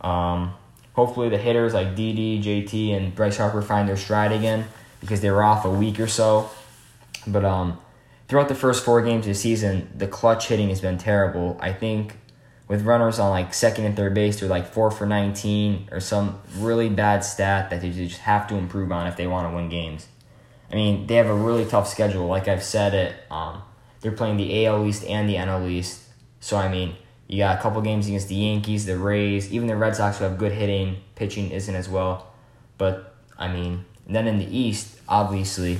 Um, 0.00 0.54
hopefully 0.94 1.28
the 1.28 1.38
hitters 1.38 1.74
like 1.74 1.94
Didi, 1.94 2.42
JT, 2.42 2.96
and 2.96 3.14
Bryce 3.14 3.36
Harper 3.36 3.62
find 3.62 3.88
their 3.88 3.96
stride 3.96 4.32
again 4.32 4.66
because 5.00 5.20
they 5.20 5.30
were 5.30 5.44
off 5.44 5.64
a 5.64 5.70
week 5.70 6.00
or 6.00 6.06
so. 6.06 6.50
But 7.26 7.44
um, 7.44 7.78
throughout 8.28 8.48
the 8.48 8.54
first 8.54 8.84
four 8.84 9.02
games 9.02 9.26
of 9.26 9.32
the 9.32 9.34
season, 9.34 9.90
the 9.94 10.08
clutch 10.08 10.48
hitting 10.48 10.70
has 10.70 10.80
been 10.80 10.98
terrible. 10.98 11.58
I 11.60 11.72
think 11.72 12.16
with 12.68 12.82
runners 12.82 13.18
on 13.18 13.30
like 13.30 13.52
second 13.52 13.84
and 13.84 13.96
third 13.96 14.14
base, 14.14 14.40
they're 14.40 14.48
like 14.48 14.72
four 14.72 14.90
for 14.90 15.06
19 15.06 15.88
or 15.92 16.00
some 16.00 16.40
really 16.56 16.88
bad 16.88 17.24
stat 17.24 17.70
that 17.70 17.80
they 17.80 17.90
just 17.90 18.20
have 18.20 18.46
to 18.48 18.56
improve 18.56 18.90
on 18.90 19.06
if 19.06 19.16
they 19.16 19.26
want 19.26 19.50
to 19.50 19.54
win 19.54 19.68
games. 19.68 20.08
I 20.70 20.76
mean, 20.76 21.06
they 21.06 21.16
have 21.16 21.26
a 21.26 21.34
really 21.34 21.64
tough 21.66 21.88
schedule. 21.88 22.26
Like 22.26 22.48
I've 22.48 22.64
said 22.64 22.94
it, 22.94 23.14
um, 23.30 23.62
they're 24.00 24.12
playing 24.12 24.38
the 24.38 24.66
AL 24.66 24.86
East 24.86 25.04
and 25.04 25.28
the 25.28 25.34
NL 25.34 25.68
East. 25.68 26.02
So 26.40 26.56
I 26.56 26.68
mean, 26.68 26.96
you 27.26 27.38
got 27.38 27.58
a 27.58 27.62
couple 27.62 27.80
games 27.80 28.06
against 28.06 28.28
the 28.28 28.34
Yankees, 28.34 28.86
the 28.86 28.98
Rays, 28.98 29.52
even 29.52 29.66
the 29.66 29.76
Red 29.76 29.96
Sox 29.96 30.18
who 30.18 30.24
have 30.24 30.38
good 30.38 30.52
hitting, 30.52 30.98
pitching 31.14 31.50
isn't 31.50 31.74
as 31.74 31.88
well. 31.88 32.32
But 32.76 33.14
I 33.38 33.48
mean, 33.48 33.84
then 34.06 34.26
in 34.26 34.38
the 34.38 34.56
East, 34.56 35.00
obviously, 35.08 35.78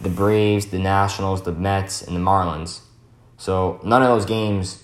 the 0.00 0.08
Braves, 0.08 0.66
the 0.66 0.78
Nationals, 0.78 1.42
the 1.42 1.52
Mets, 1.52 2.02
and 2.02 2.16
the 2.16 2.20
Marlins. 2.20 2.80
So 3.36 3.80
none 3.84 4.02
of 4.02 4.08
those 4.08 4.24
games, 4.24 4.82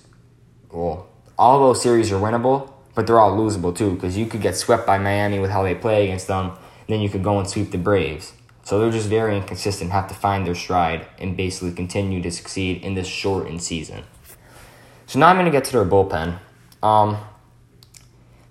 well, 0.71 1.09
all 1.39 1.59
those 1.61 1.83
series 1.83 2.13
are 2.13 2.21
winnable, 2.21 2.73
but 2.95 3.07
they're 3.07 3.19
all 3.19 3.37
losable 3.37 3.75
too 3.75 3.95
because 3.95 4.17
you 4.17 4.27
could 4.27 4.41
get 4.41 4.57
swept 4.57 4.87
by 4.87 4.99
Miami 4.99 5.39
with 5.39 5.51
how 5.51 5.63
they 5.63 5.75
play 5.75 6.05
against 6.05 6.29
them. 6.29 6.53
then 6.87 7.01
you 7.01 7.09
could 7.09 7.25
go 7.25 7.39
and 7.39 7.49
sweep 7.49 7.71
the 7.71 7.79
Braves. 7.79 8.35
So 8.63 8.79
they're 8.79 8.91
just 8.91 9.09
very 9.09 9.37
inconsistent, 9.37 9.91
have 9.91 10.09
to 10.09 10.15
find 10.15 10.47
their 10.47 10.55
stride 10.55 11.07
and 11.19 11.37
basically 11.37 11.73
continue 11.73 12.23
to 12.23 12.31
succeed 12.31 12.83
in 12.83 12.95
this 12.95 13.07
shortened 13.07 13.63
season. 13.63 14.05
So 15.07 15.19
now 15.19 15.29
I'm 15.29 15.37
going 15.37 15.47
to 15.47 15.53
get 15.53 15.65
to 15.65 15.73
their 15.73 15.85
bullpen. 15.85 16.39
Um, 16.83 17.19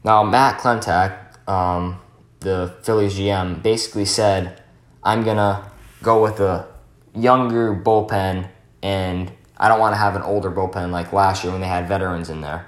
now, 0.04 0.24
Matt 0.24 0.60
Klentak, 0.60 1.48
um, 1.50 2.00
the 2.40 2.74
Phillies 2.84 3.16
GM, 3.16 3.64
basically 3.64 4.06
said, 4.06 4.62
I'm 5.04 5.24
going 5.24 5.38
to 5.38 5.72
go 6.02 6.22
with 6.22 6.40
a 6.40 6.68
younger 7.16 7.74
bullpen, 7.76 8.50
and 8.82 9.32
I 9.58 9.68
don't 9.68 9.80
want 9.80 9.94
to 9.94 9.98
have 9.98 10.16
an 10.16 10.22
older 10.22 10.52
bullpen 10.52 10.92
like 10.92 11.14
last 11.14 11.44
year 11.44 11.52
when 11.52 11.62
they 11.62 11.68
had 11.68 11.88
veterans 11.88 12.30
in 12.30 12.42
there. 12.42 12.68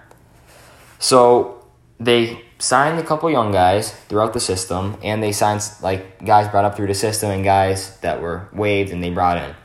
So 0.99 1.65
they 1.99 2.41
signed 2.57 2.99
a 2.99 3.03
couple 3.03 3.29
young 3.29 3.51
guys 3.51 3.91
throughout 3.91 4.33
the 4.33 4.39
system, 4.39 4.97
and 5.03 5.21
they 5.21 5.31
signed 5.31 5.61
like 5.81 6.23
guys 6.25 6.47
brought 6.47 6.65
up 6.65 6.75
through 6.75 6.87
the 6.87 6.95
system 6.95 7.31
and 7.31 7.43
guys 7.43 7.97
that 7.99 8.21
were 8.21 8.49
waived 8.53 8.91
and 8.91 9.03
they 9.03 9.09
brought 9.09 9.37
in. 9.37 9.55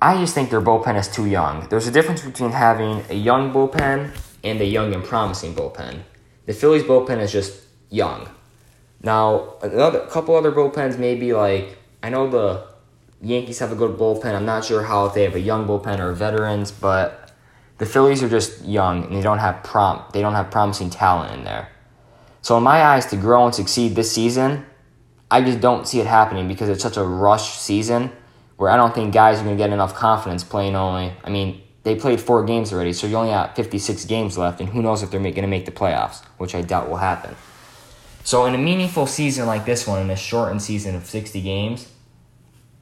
I 0.00 0.16
just 0.18 0.32
think 0.32 0.50
their 0.50 0.60
bullpen 0.60 0.96
is 0.96 1.08
too 1.08 1.26
young. 1.26 1.68
There's 1.68 1.88
a 1.88 1.90
difference 1.90 2.22
between 2.22 2.52
having 2.52 3.04
a 3.10 3.14
young 3.14 3.52
bullpen 3.52 4.16
and 4.44 4.60
a 4.60 4.64
young 4.64 4.94
and 4.94 5.02
promising 5.02 5.54
bullpen. 5.54 6.02
The 6.46 6.52
Phillies 6.52 6.84
bullpen 6.84 7.18
is 7.18 7.32
just 7.32 7.62
young. 7.90 8.28
Now, 9.02 9.54
another 9.60 10.06
couple 10.06 10.36
other 10.36 10.52
bullpens 10.52 10.98
maybe 10.98 11.32
like 11.32 11.78
I 12.00 12.10
know 12.10 12.30
the 12.30 12.68
Yankees 13.20 13.58
have 13.58 13.72
a 13.72 13.74
good 13.74 13.98
bullpen. 13.98 14.36
I'm 14.36 14.46
not 14.46 14.64
sure 14.64 14.84
how 14.84 15.06
if 15.06 15.14
they 15.14 15.24
have 15.24 15.34
a 15.34 15.40
young 15.40 15.66
bullpen 15.66 15.98
or 15.98 16.12
veterans, 16.12 16.70
but 16.70 17.32
the 17.78 17.86
Phillies 17.86 18.22
are 18.22 18.28
just 18.28 18.64
young 18.64 19.04
and 19.04 19.16
they 19.16 19.22
don't 19.22 19.38
have 19.38 19.64
prom 19.64 20.04
they 20.12 20.20
don't 20.20 20.34
have 20.34 20.52
promising 20.52 20.90
talent 20.90 21.34
in 21.34 21.44
there. 21.44 21.70
So 22.40 22.56
in 22.56 22.62
my 22.62 22.84
eyes, 22.84 23.06
to 23.06 23.16
grow 23.16 23.46
and 23.46 23.54
succeed 23.54 23.96
this 23.96 24.12
season, 24.12 24.64
I 25.28 25.42
just 25.42 25.60
don't 25.60 25.88
see 25.88 25.98
it 25.98 26.06
happening 26.06 26.46
because 26.46 26.68
it's 26.68 26.82
such 26.82 26.96
a 26.96 27.02
rush 27.02 27.58
season 27.58 28.12
where 28.58 28.70
I 28.70 28.76
don't 28.76 28.94
think 28.94 29.14
guys 29.14 29.40
are 29.40 29.44
going 29.44 29.56
to 29.56 29.62
get 29.62 29.72
enough 29.72 29.94
confidence 29.94 30.44
playing 30.44 30.76
only. 30.76 31.12
I 31.24 31.30
mean, 31.30 31.62
they 31.84 31.94
played 31.94 32.20
four 32.20 32.44
games 32.44 32.72
already, 32.72 32.92
so 32.92 33.06
you 33.06 33.16
only 33.16 33.30
have 33.30 33.54
56 33.54 34.04
games 34.04 34.36
left, 34.36 34.60
and 34.60 34.68
who 34.68 34.82
knows 34.82 35.02
if 35.02 35.10
they're 35.10 35.20
going 35.20 35.34
to 35.34 35.46
make 35.46 35.64
the 35.64 35.70
playoffs, 35.70 36.24
which 36.36 36.54
I 36.54 36.62
doubt 36.62 36.90
will 36.90 36.96
happen. 36.96 37.34
So 38.24 38.44
in 38.46 38.54
a 38.54 38.58
meaningful 38.58 39.06
season 39.06 39.46
like 39.46 39.64
this 39.64 39.86
one, 39.86 40.02
in 40.02 40.10
a 40.10 40.16
shortened 40.16 40.60
season 40.60 40.96
of 40.96 41.06
60 41.06 41.40
games, 41.40 41.88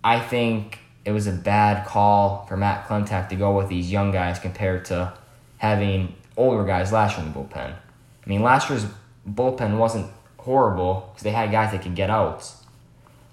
I 0.03 0.19
think 0.19 0.79
it 1.05 1.13
was 1.13 1.27
a 1.27 1.33
bad 1.33 1.87
call 1.87 2.47
for 2.47 2.57
Matt 2.57 2.89
Klentak 2.89 3.29
to 3.29 3.37
go 3.37 3.57
with 3.57 3.69
these 3.69 3.93
young 3.93 4.11
guys 4.11 4.39
compared 4.39 4.87
to 4.87 5.13
having 5.59 6.15
older 6.37 6.65
guys 6.65 6.91
last 6.91 7.17
year 7.17 7.27
in 7.27 7.33
the 7.33 7.39
bullpen. 7.39 7.75
I 7.75 8.29
mean, 8.29 8.43
last 8.43 8.71
year's 8.71 8.87
bullpen 9.29 9.77
wasn't 9.77 10.11
horrible 10.39 11.11
because 11.13 11.23
they 11.23 11.31
had 11.31 11.53
guys 11.53 11.71
that 11.73 11.83
could 11.83 11.95
get 11.95 12.09
outs. 12.09 12.65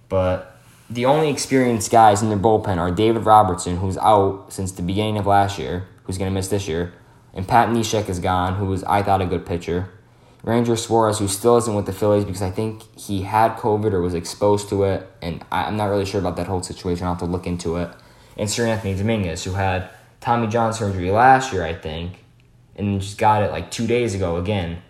But 0.09 0.52
the 0.93 1.05
only 1.05 1.29
experienced 1.29 1.91
guys 1.91 2.21
in 2.21 2.29
their 2.29 2.37
bullpen 2.37 2.77
are 2.77 2.91
David 2.91 3.25
Robertson, 3.25 3.77
who's 3.77 3.97
out 3.97 4.45
since 4.49 4.71
the 4.71 4.83
beginning 4.83 5.17
of 5.17 5.25
last 5.25 5.57
year, 5.57 5.87
who's 6.03 6.17
going 6.17 6.29
to 6.29 6.33
miss 6.33 6.49
this 6.49 6.67
year, 6.67 6.93
and 7.33 7.47
Pat 7.47 7.69
Neshek 7.69 8.09
is 8.09 8.19
gone, 8.19 8.55
who 8.55 8.65
was, 8.65 8.83
I 8.83 9.01
thought, 9.01 9.21
a 9.21 9.25
good 9.25 9.45
pitcher. 9.45 9.89
Ranger 10.43 10.75
Suarez, 10.75 11.19
who 11.19 11.27
still 11.27 11.57
isn't 11.57 11.73
with 11.73 11.85
the 11.85 11.93
Phillies 11.93 12.25
because 12.25 12.41
I 12.41 12.51
think 12.51 12.83
he 12.99 13.23
had 13.23 13.55
COVID 13.55 13.93
or 13.93 14.01
was 14.01 14.13
exposed 14.13 14.69
to 14.69 14.83
it, 14.83 15.09
and 15.21 15.43
I'm 15.51 15.77
not 15.77 15.85
really 15.85 16.05
sure 16.05 16.19
about 16.19 16.35
that 16.35 16.47
whole 16.47 16.61
situation. 16.61 17.05
I'll 17.07 17.13
have 17.13 17.19
to 17.19 17.25
look 17.25 17.47
into 17.47 17.77
it. 17.77 17.89
And 18.37 18.49
Seranthony 18.49 18.97
Dominguez, 18.97 19.43
who 19.43 19.53
had 19.53 19.89
Tommy 20.19 20.47
John 20.47 20.73
surgery 20.73 21.09
last 21.11 21.53
year, 21.53 21.63
I 21.63 21.73
think, 21.73 22.23
and 22.75 23.01
just 23.01 23.17
got 23.17 23.41
it 23.41 23.51
like 23.51 23.71
two 23.71 23.87
days 23.87 24.13
ago 24.13 24.35
again. 24.37 24.81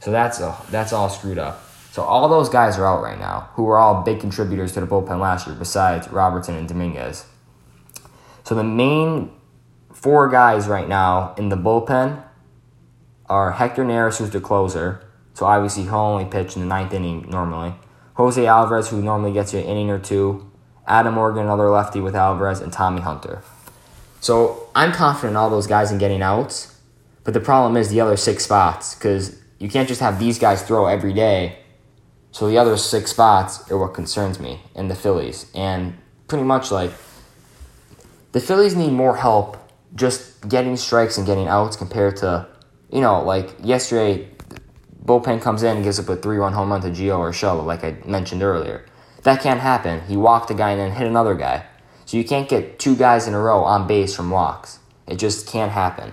So 0.00 0.10
that's 0.10 0.40
a, 0.40 0.56
that's 0.70 0.92
all 0.92 1.08
screwed 1.08 1.38
up. 1.38 1.62
So 1.92 2.02
all 2.02 2.26
those 2.26 2.48
guys 2.48 2.78
are 2.78 2.86
out 2.86 3.02
right 3.02 3.18
now, 3.18 3.50
who 3.52 3.64
were 3.64 3.76
all 3.76 4.02
big 4.02 4.18
contributors 4.18 4.72
to 4.72 4.80
the 4.80 4.86
bullpen 4.86 5.20
last 5.20 5.46
year, 5.46 5.54
besides 5.54 6.08
Robertson 6.08 6.54
and 6.54 6.66
Dominguez. 6.66 7.26
So 8.44 8.54
the 8.54 8.64
main 8.64 9.30
four 9.92 10.30
guys 10.30 10.66
right 10.66 10.88
now 10.88 11.34
in 11.36 11.50
the 11.50 11.56
bullpen 11.56 12.24
are 13.26 13.52
Hector 13.52 13.84
Neris, 13.84 14.16
who's 14.16 14.30
the 14.30 14.40
closer. 14.40 15.06
So 15.34 15.44
obviously 15.44 15.82
he'll 15.82 15.96
only 15.96 16.24
pitch 16.24 16.56
in 16.56 16.62
the 16.62 16.66
ninth 16.66 16.94
inning 16.94 17.28
normally. 17.28 17.74
Jose 18.14 18.46
Alvarez, 18.46 18.88
who 18.88 19.02
normally 19.02 19.34
gets 19.34 19.52
you 19.52 19.58
an 19.58 19.66
inning 19.66 19.90
or 19.90 19.98
two. 19.98 20.50
Adam 20.86 21.12
Morgan, 21.12 21.42
another 21.42 21.68
lefty 21.68 22.00
with 22.00 22.16
Alvarez, 22.16 22.60
and 22.60 22.72
Tommy 22.72 23.02
Hunter. 23.02 23.42
So 24.22 24.70
I'm 24.74 24.92
confident 24.92 25.32
in 25.32 25.36
all 25.36 25.50
those 25.50 25.66
guys 25.66 25.92
in 25.92 25.98
getting 25.98 26.22
outs. 26.22 26.74
But 27.22 27.34
the 27.34 27.40
problem 27.40 27.76
is 27.76 27.90
the 27.90 28.00
other 28.00 28.16
six 28.16 28.44
spots, 28.44 28.94
because 28.94 29.38
you 29.58 29.68
can't 29.68 29.88
just 29.88 30.00
have 30.00 30.18
these 30.18 30.38
guys 30.38 30.62
throw 30.62 30.86
every 30.86 31.12
day. 31.12 31.58
So 32.32 32.48
the 32.48 32.58
other 32.58 32.76
six 32.76 33.12
spots 33.12 33.70
are 33.70 33.78
what 33.78 33.94
concerns 33.94 34.40
me 34.40 34.62
in 34.74 34.88
the 34.88 34.94
Phillies. 34.94 35.50
And 35.54 35.96
pretty 36.26 36.44
much 36.44 36.70
like 36.70 36.90
the 38.32 38.40
Phillies 38.40 38.74
need 38.74 38.92
more 38.92 39.16
help 39.16 39.58
just 39.94 40.48
getting 40.48 40.76
strikes 40.76 41.18
and 41.18 41.26
getting 41.26 41.46
outs 41.46 41.76
compared 41.76 42.16
to 42.16 42.48
you 42.92 43.00
know, 43.00 43.22
like 43.22 43.50
yesterday, 43.62 44.28
bullpen 45.04 45.40
comes 45.40 45.62
in 45.62 45.76
and 45.76 45.84
gives 45.84 45.98
up 45.98 46.08
a 46.08 46.16
three 46.16 46.36
run 46.36 46.52
home 46.52 46.70
run 46.70 46.82
to 46.82 46.90
Gio 46.90 47.18
Urshela, 47.18 47.64
like 47.64 47.82
I 47.82 47.96
mentioned 48.04 48.42
earlier. 48.42 48.84
That 49.22 49.40
can't 49.40 49.60
happen. 49.60 50.02
He 50.02 50.16
walked 50.16 50.50
a 50.50 50.54
guy 50.54 50.72
and 50.72 50.80
then 50.80 50.92
hit 50.92 51.06
another 51.06 51.34
guy. 51.34 51.64
So 52.04 52.18
you 52.18 52.24
can't 52.24 52.48
get 52.48 52.78
two 52.78 52.94
guys 52.94 53.26
in 53.26 53.34
a 53.34 53.40
row 53.40 53.64
on 53.64 53.86
base 53.86 54.14
from 54.14 54.30
walks. 54.30 54.78
It 55.08 55.16
just 55.16 55.48
can't 55.48 55.72
happen. 55.72 56.12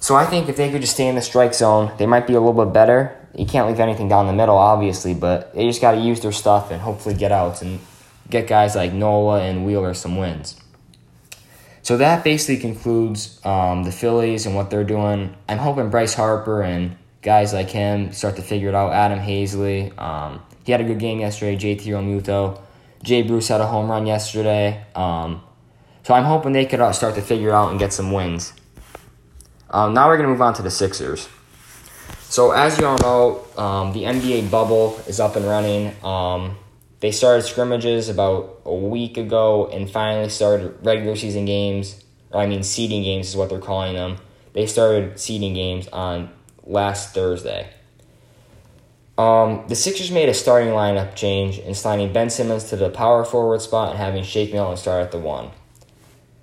So 0.00 0.16
I 0.16 0.26
think 0.26 0.48
if 0.48 0.56
they 0.56 0.70
could 0.70 0.80
just 0.80 0.94
stay 0.94 1.06
in 1.06 1.14
the 1.14 1.22
strike 1.22 1.54
zone, 1.54 1.92
they 1.98 2.06
might 2.06 2.26
be 2.26 2.34
a 2.34 2.40
little 2.40 2.64
bit 2.64 2.72
better. 2.72 3.27
You 3.38 3.46
can't 3.46 3.68
leave 3.68 3.78
anything 3.78 4.08
down 4.08 4.26
the 4.26 4.32
middle, 4.32 4.56
obviously, 4.56 5.14
but 5.14 5.54
they 5.54 5.64
just 5.64 5.80
got 5.80 5.92
to 5.92 6.00
use 6.00 6.20
their 6.20 6.32
stuff 6.32 6.72
and 6.72 6.82
hopefully 6.82 7.14
get 7.14 7.30
out 7.30 7.62
and 7.62 7.78
get 8.28 8.48
guys 8.48 8.74
like 8.74 8.92
Nola 8.92 9.40
and 9.40 9.64
Wheeler 9.64 9.94
some 9.94 10.16
wins. 10.16 10.60
So 11.82 11.96
that 11.98 12.24
basically 12.24 12.56
concludes 12.60 13.40
um, 13.46 13.84
the 13.84 13.92
Phillies 13.92 14.44
and 14.44 14.56
what 14.56 14.70
they're 14.70 14.82
doing. 14.82 15.36
I'm 15.48 15.58
hoping 15.58 15.88
Bryce 15.88 16.14
Harper 16.14 16.62
and 16.62 16.96
guys 17.22 17.54
like 17.54 17.70
him 17.70 18.12
start 18.12 18.34
to 18.36 18.42
figure 18.42 18.70
it 18.70 18.74
out. 18.74 18.92
Adam 18.92 19.20
Haseley, 19.20 19.96
um, 19.98 20.42
he 20.64 20.72
had 20.72 20.80
a 20.80 20.84
good 20.84 20.98
game 20.98 21.20
yesterday. 21.20 21.56
JT 21.56 21.82
Realmuto, 21.82 22.60
Jay 23.04 23.22
Bruce 23.22 23.46
had 23.46 23.60
a 23.60 23.66
home 23.68 23.88
run 23.88 24.04
yesterday. 24.04 24.84
Um, 24.96 25.42
so 26.02 26.12
I'm 26.12 26.24
hoping 26.24 26.52
they 26.52 26.66
could 26.66 26.80
uh, 26.80 26.92
start 26.92 27.14
to 27.14 27.22
figure 27.22 27.52
out 27.52 27.70
and 27.70 27.78
get 27.78 27.92
some 27.92 28.10
wins. 28.10 28.52
Um, 29.70 29.94
now 29.94 30.08
we're 30.08 30.16
gonna 30.16 30.28
move 30.28 30.42
on 30.42 30.54
to 30.54 30.62
the 30.62 30.70
Sixers. 30.70 31.28
So 32.30 32.50
as 32.50 32.78
you 32.78 32.86
all 32.86 32.98
know, 32.98 33.62
um, 33.62 33.92
the 33.94 34.02
NBA 34.02 34.50
bubble 34.50 35.00
is 35.06 35.18
up 35.18 35.36
and 35.36 35.46
running. 35.46 35.94
Um, 36.04 36.58
they 37.00 37.10
started 37.10 37.42
scrimmages 37.42 38.10
about 38.10 38.60
a 38.66 38.74
week 38.74 39.16
ago 39.16 39.68
and 39.68 39.90
finally 39.90 40.28
started 40.28 40.76
regular 40.84 41.16
season 41.16 41.46
games. 41.46 42.04
Or 42.30 42.42
I 42.42 42.46
mean, 42.46 42.62
seeding 42.62 43.02
games 43.02 43.28
is 43.28 43.36
what 43.36 43.48
they're 43.48 43.58
calling 43.58 43.94
them. 43.94 44.18
They 44.52 44.66
started 44.66 45.18
seeding 45.18 45.54
games 45.54 45.88
on 45.88 46.30
last 46.64 47.14
Thursday. 47.14 47.70
Um, 49.16 49.64
the 49.68 49.74
Sixers 49.74 50.10
made 50.10 50.28
a 50.28 50.34
starting 50.34 50.68
lineup 50.68 51.16
change 51.16 51.58
in 51.58 51.74
signing 51.74 52.12
Ben 52.12 52.28
Simmons 52.28 52.64
to 52.64 52.76
the 52.76 52.90
power 52.90 53.24
forward 53.24 53.62
spot 53.62 53.90
and 53.90 53.98
having 53.98 54.22
Shake 54.22 54.52
Milton 54.52 54.76
start 54.76 55.02
at 55.02 55.12
the 55.12 55.18
one. 55.18 55.50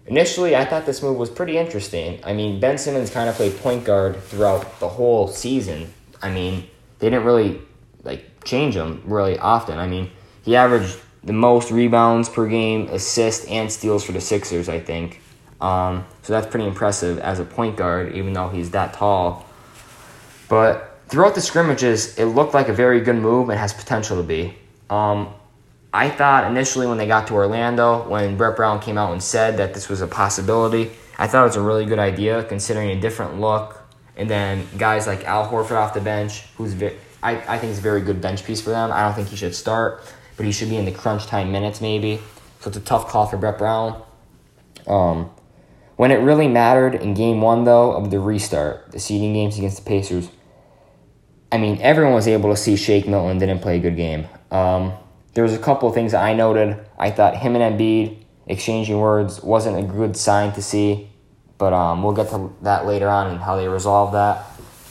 Initially, 0.07 0.55
I 0.55 0.65
thought 0.65 0.85
this 0.85 1.01
move 1.01 1.17
was 1.17 1.29
pretty 1.29 1.57
interesting. 1.57 2.19
I 2.23 2.33
mean, 2.33 2.59
Ben 2.59 2.77
Simmons 2.77 3.09
kind 3.09 3.27
of 3.27 3.35
played 3.35 3.57
point 3.57 3.85
guard 3.85 4.21
throughout 4.23 4.79
the 4.79 4.87
whole 4.87 5.27
season. 5.27 5.91
I 6.21 6.29
mean, 6.29 6.67
they 6.99 7.09
didn't 7.09 7.25
really 7.25 7.59
like 8.03 8.43
change 8.43 8.75
him 8.75 9.01
really 9.05 9.39
often. 9.39 9.79
I 9.79 9.87
mean, 9.87 10.11
he 10.43 10.55
averaged 10.55 10.97
the 11.23 11.33
most 11.33 11.71
rebounds 11.71 12.29
per 12.29 12.47
game, 12.47 12.87
assists, 12.89 13.45
and 13.45 13.71
steals 13.71 14.03
for 14.03 14.11
the 14.11 14.21
Sixers, 14.21 14.69
I 14.69 14.79
think. 14.79 15.21
Um, 15.59 16.05
so 16.21 16.33
that's 16.33 16.45
pretty 16.45 16.67
impressive 16.67 17.17
as 17.19 17.39
a 17.39 17.45
point 17.45 17.77
guard, 17.77 18.13
even 18.13 18.33
though 18.33 18.49
he's 18.49 18.71
that 18.71 18.93
tall. 18.93 19.45
But 20.47 20.99
throughout 21.07 21.33
the 21.33 21.41
scrimmages, 21.41 22.17
it 22.19 22.25
looked 22.25 22.53
like 22.53 22.69
a 22.69 22.73
very 22.73 23.01
good 23.01 23.15
move 23.15 23.49
and 23.49 23.59
has 23.59 23.73
potential 23.73 24.17
to 24.17 24.23
be. 24.23 24.55
Um, 24.91 25.33
I 25.95 26.09
thought 26.09 26.45
initially 26.45 26.87
when 26.87 26.97
they 26.97 27.07
got 27.07 27.27
to 27.27 27.33
Orlando, 27.33 28.07
when 28.07 28.37
Brett 28.37 28.55
Brown 28.55 28.79
came 28.79 28.97
out 28.97 29.11
and 29.11 29.23
said 29.23 29.57
that 29.57 29.73
this 29.73 29.89
was 29.89 30.01
a 30.01 30.07
possibility, 30.07 30.91
I 31.17 31.27
thought 31.27 31.43
it 31.43 31.47
was 31.47 31.55
a 31.55 31.61
really 31.61 31.85
good 31.85 31.99
idea 31.99 32.43
considering 32.43 32.89
a 32.91 32.99
different 32.99 33.39
look. 33.39 33.81
And 34.17 34.29
then 34.29 34.67
guys 34.77 35.07
like 35.07 35.25
Al 35.25 35.49
Horford 35.49 35.77
off 35.77 35.93
the 35.93 36.01
bench, 36.01 36.43
who's 36.57 36.73
I, 37.23 37.37
I 37.47 37.57
think 37.57 37.71
is 37.71 37.79
a 37.79 37.81
very 37.81 38.01
good 38.01 38.21
bench 38.21 38.43
piece 38.43 38.61
for 38.61 38.69
them. 38.69 38.91
I 38.91 39.03
don't 39.03 39.13
think 39.13 39.29
he 39.29 39.35
should 39.35 39.55
start 39.55 40.03
but 40.37 40.45
he 40.45 40.51
should 40.51 40.69
be 40.69 40.77
in 40.77 40.85
the 40.85 40.91
crunch 40.91 41.27
time 41.27 41.51
minutes 41.51 41.81
maybe. 41.81 42.19
So 42.59 42.69
it's 42.69 42.77
a 42.77 42.81
tough 42.81 43.07
call 43.07 43.27
for 43.27 43.37
Brett 43.37 43.57
Brown. 43.57 44.01
Um, 44.87 45.31
When 45.95 46.11
it 46.11 46.15
really 46.15 46.47
mattered 46.47 46.95
in 46.95 47.13
game 47.13 47.41
one, 47.41 47.63
though, 47.63 47.93
of 47.93 48.11
the 48.11 48.19
restart, 48.19 48.91
the 48.91 48.99
seeding 48.99 49.33
games 49.33 49.57
against 49.57 49.77
the 49.77 49.83
Pacers, 49.83 50.29
I 51.51 51.57
mean, 51.57 51.79
everyone 51.81 52.13
was 52.13 52.27
able 52.27 52.49
to 52.49 52.57
see 52.57 52.75
Shake 52.75 53.07
Milton 53.07 53.37
didn't 53.37 53.59
play 53.59 53.77
a 53.77 53.79
good 53.79 53.95
game. 53.95 54.27
Um, 54.51 54.93
there 55.35 55.43
was 55.43 55.53
a 55.53 55.59
couple 55.59 55.87
of 55.87 55.93
things 55.93 56.13
that 56.13 56.23
I 56.23 56.33
noted. 56.33 56.79
I 56.97 57.11
thought 57.11 57.35
him 57.37 57.55
and 57.55 57.77
Embiid 57.77 58.17
exchanging 58.47 58.97
words 58.97 59.43
wasn't 59.43 59.77
a 59.77 59.83
good 59.83 60.15
sign 60.15 60.53
to 60.53 60.61
see, 60.61 61.09
but 61.57 61.73
um, 61.73 62.03
we'll 62.03 62.13
get 62.13 62.29
to 62.29 62.55
that 62.61 62.85
later 62.85 63.09
on 63.09 63.27
and 63.27 63.39
how 63.39 63.57
they 63.57 63.67
resolve 63.67 64.13
that. 64.13 64.45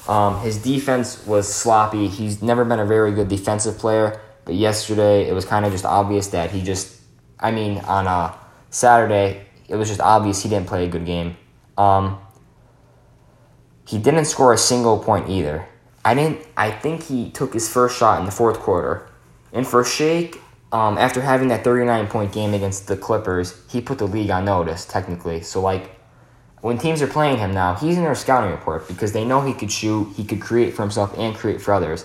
Um, 0.07 0.41
his 0.41 0.63
defense 0.63 1.27
was 1.27 1.53
sloppy. 1.53 2.09
He's 2.09 2.43
never 2.43 2.65
been 2.65 2.79
a 2.79 2.85
very 2.85 3.13
good 3.13 3.29
defensive 3.29 3.79
player, 3.79 4.21
but 4.45 4.55
yesterday 4.55 5.27
it 5.27 5.33
was 5.33 5.47
kind 5.47 5.65
of 5.65 5.73
just 5.73 5.87
obvious 5.87 6.29
that 6.29 6.51
he 6.51 6.63
just, 6.63 7.01
I 7.41 7.51
mean, 7.51 7.79
on 7.79 8.07
a 8.07 8.35
Saturday, 8.69 9.47
it 9.67 9.77
was 9.77 9.89
just 9.89 10.01
obvious 10.01 10.43
he 10.43 10.51
didn't 10.51 10.67
play 10.67 10.85
a 10.85 10.89
good 10.89 11.07
game. 11.07 11.39
Um, 11.79 12.21
he 13.87 13.99
didn't 13.99 14.27
score 14.27 14.53
a 14.53 14.59
single 14.59 14.99
point 14.99 15.31
either. 15.31 15.67
I 16.05 16.15
didn't. 16.15 16.47
I 16.55 16.71
think 16.71 17.05
he 17.05 17.31
took 17.31 17.55
his 17.55 17.67
first 17.73 17.97
shot 17.97 18.19
in 18.21 18.27
the 18.27 18.31
fourth 18.31 18.59
quarter, 18.61 19.09
and 19.55 19.67
for 19.67 19.85
Shake, 19.85 20.41
um, 20.73 20.99
after 20.99 21.21
having 21.21 21.49
that 21.49 21.63
39 21.63 22.09
point 22.09 22.33
game 22.33 22.53
against 22.53 22.89
the 22.89 22.97
Clippers, 22.97 23.63
he 23.71 23.81
put 23.81 23.99
the 23.99 24.07
league 24.07 24.31
on 24.31 24.45
notice 24.45 24.85
technically. 24.85 25.41
So 25.41 25.61
like, 25.61 25.93
when 26.61 26.79
teams 26.79 27.01
are 27.01 27.07
playing 27.07 27.39
him 27.39 27.53
now, 27.53 27.75
he's 27.75 27.97
in 27.97 28.03
their 28.03 28.15
scouting 28.15 28.51
report 28.51 28.89
because 28.89 29.13
they 29.13 29.25
know 29.25 29.43
he 29.43 29.55
could 29.55 29.71
shoot, 29.71 30.13
he 30.17 30.25
could 30.25 30.41
create 30.41 30.75
for 30.75 30.83
himself 30.83 31.17
and 31.17 31.37
create 31.37 31.63
for 31.63 31.73
others. 31.73 32.05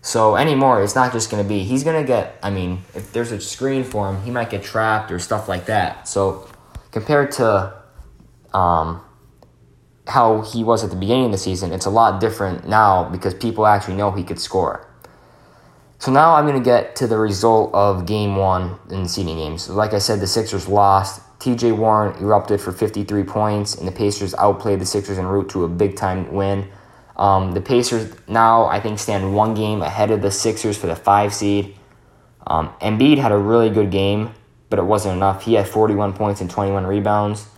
So 0.00 0.36
anymore, 0.36 0.82
it's 0.82 0.94
not 0.94 1.12
just 1.12 1.30
going 1.30 1.42
to 1.42 1.48
be 1.48 1.62
he's 1.62 1.84
going 1.84 2.00
to 2.00 2.06
get. 2.06 2.38
I 2.42 2.50
mean, 2.50 2.82
if 2.94 3.12
there's 3.12 3.30
a 3.30 3.40
screen 3.40 3.84
for 3.84 4.08
him, 4.08 4.22
he 4.22 4.30
might 4.30 4.50
get 4.50 4.64
trapped 4.64 5.12
or 5.12 5.18
stuff 5.18 5.48
like 5.48 5.66
that. 5.66 6.08
So 6.08 6.48
compared 6.90 7.30
to 7.32 7.74
um, 8.54 9.02
how 10.06 10.40
he 10.40 10.64
was 10.64 10.82
at 10.82 10.90
the 10.90 10.96
beginning 10.96 11.26
of 11.26 11.32
the 11.32 11.38
season, 11.38 11.72
it's 11.72 11.86
a 11.86 11.90
lot 11.90 12.20
different 12.20 12.66
now 12.66 13.08
because 13.10 13.34
people 13.34 13.66
actually 13.66 13.96
know 13.96 14.10
he 14.10 14.24
could 14.24 14.40
score. 14.40 14.87
So 15.98 16.12
now 16.12 16.34
I'm 16.34 16.46
going 16.46 16.58
to 16.58 16.64
get 16.64 16.94
to 16.96 17.08
the 17.08 17.18
result 17.18 17.74
of 17.74 18.06
game 18.06 18.36
one 18.36 18.78
in 18.88 19.02
the 19.02 19.08
seeding 19.08 19.36
games. 19.36 19.68
Like 19.68 19.94
I 19.94 19.98
said, 19.98 20.20
the 20.20 20.28
Sixers 20.28 20.68
lost. 20.68 21.22
TJ 21.40 21.76
Warren 21.76 22.16
erupted 22.22 22.60
for 22.60 22.72
53 22.72 23.24
points, 23.24 23.74
and 23.74 23.86
the 23.86 23.92
Pacers 23.92 24.34
outplayed 24.34 24.80
the 24.80 24.86
Sixers 24.86 25.18
en 25.18 25.26
route 25.26 25.48
to 25.50 25.64
a 25.64 25.68
big 25.68 25.96
time 25.96 26.32
win. 26.32 26.68
Um, 27.16 27.52
the 27.52 27.60
Pacers 27.60 28.14
now, 28.28 28.66
I 28.66 28.78
think, 28.78 29.00
stand 29.00 29.34
one 29.34 29.54
game 29.54 29.82
ahead 29.82 30.12
of 30.12 30.22
the 30.22 30.30
Sixers 30.30 30.78
for 30.78 30.86
the 30.86 30.94
five 30.94 31.34
seed. 31.34 31.76
Um, 32.46 32.72
Embiid 32.80 33.18
had 33.18 33.32
a 33.32 33.38
really 33.38 33.68
good 33.68 33.90
game, 33.90 34.34
but 34.70 34.78
it 34.78 34.84
wasn't 34.84 35.16
enough. 35.16 35.42
He 35.42 35.54
had 35.54 35.66
41 35.66 36.12
points 36.12 36.40
and 36.40 36.48
21 36.48 36.86
rebounds. 36.86 37.48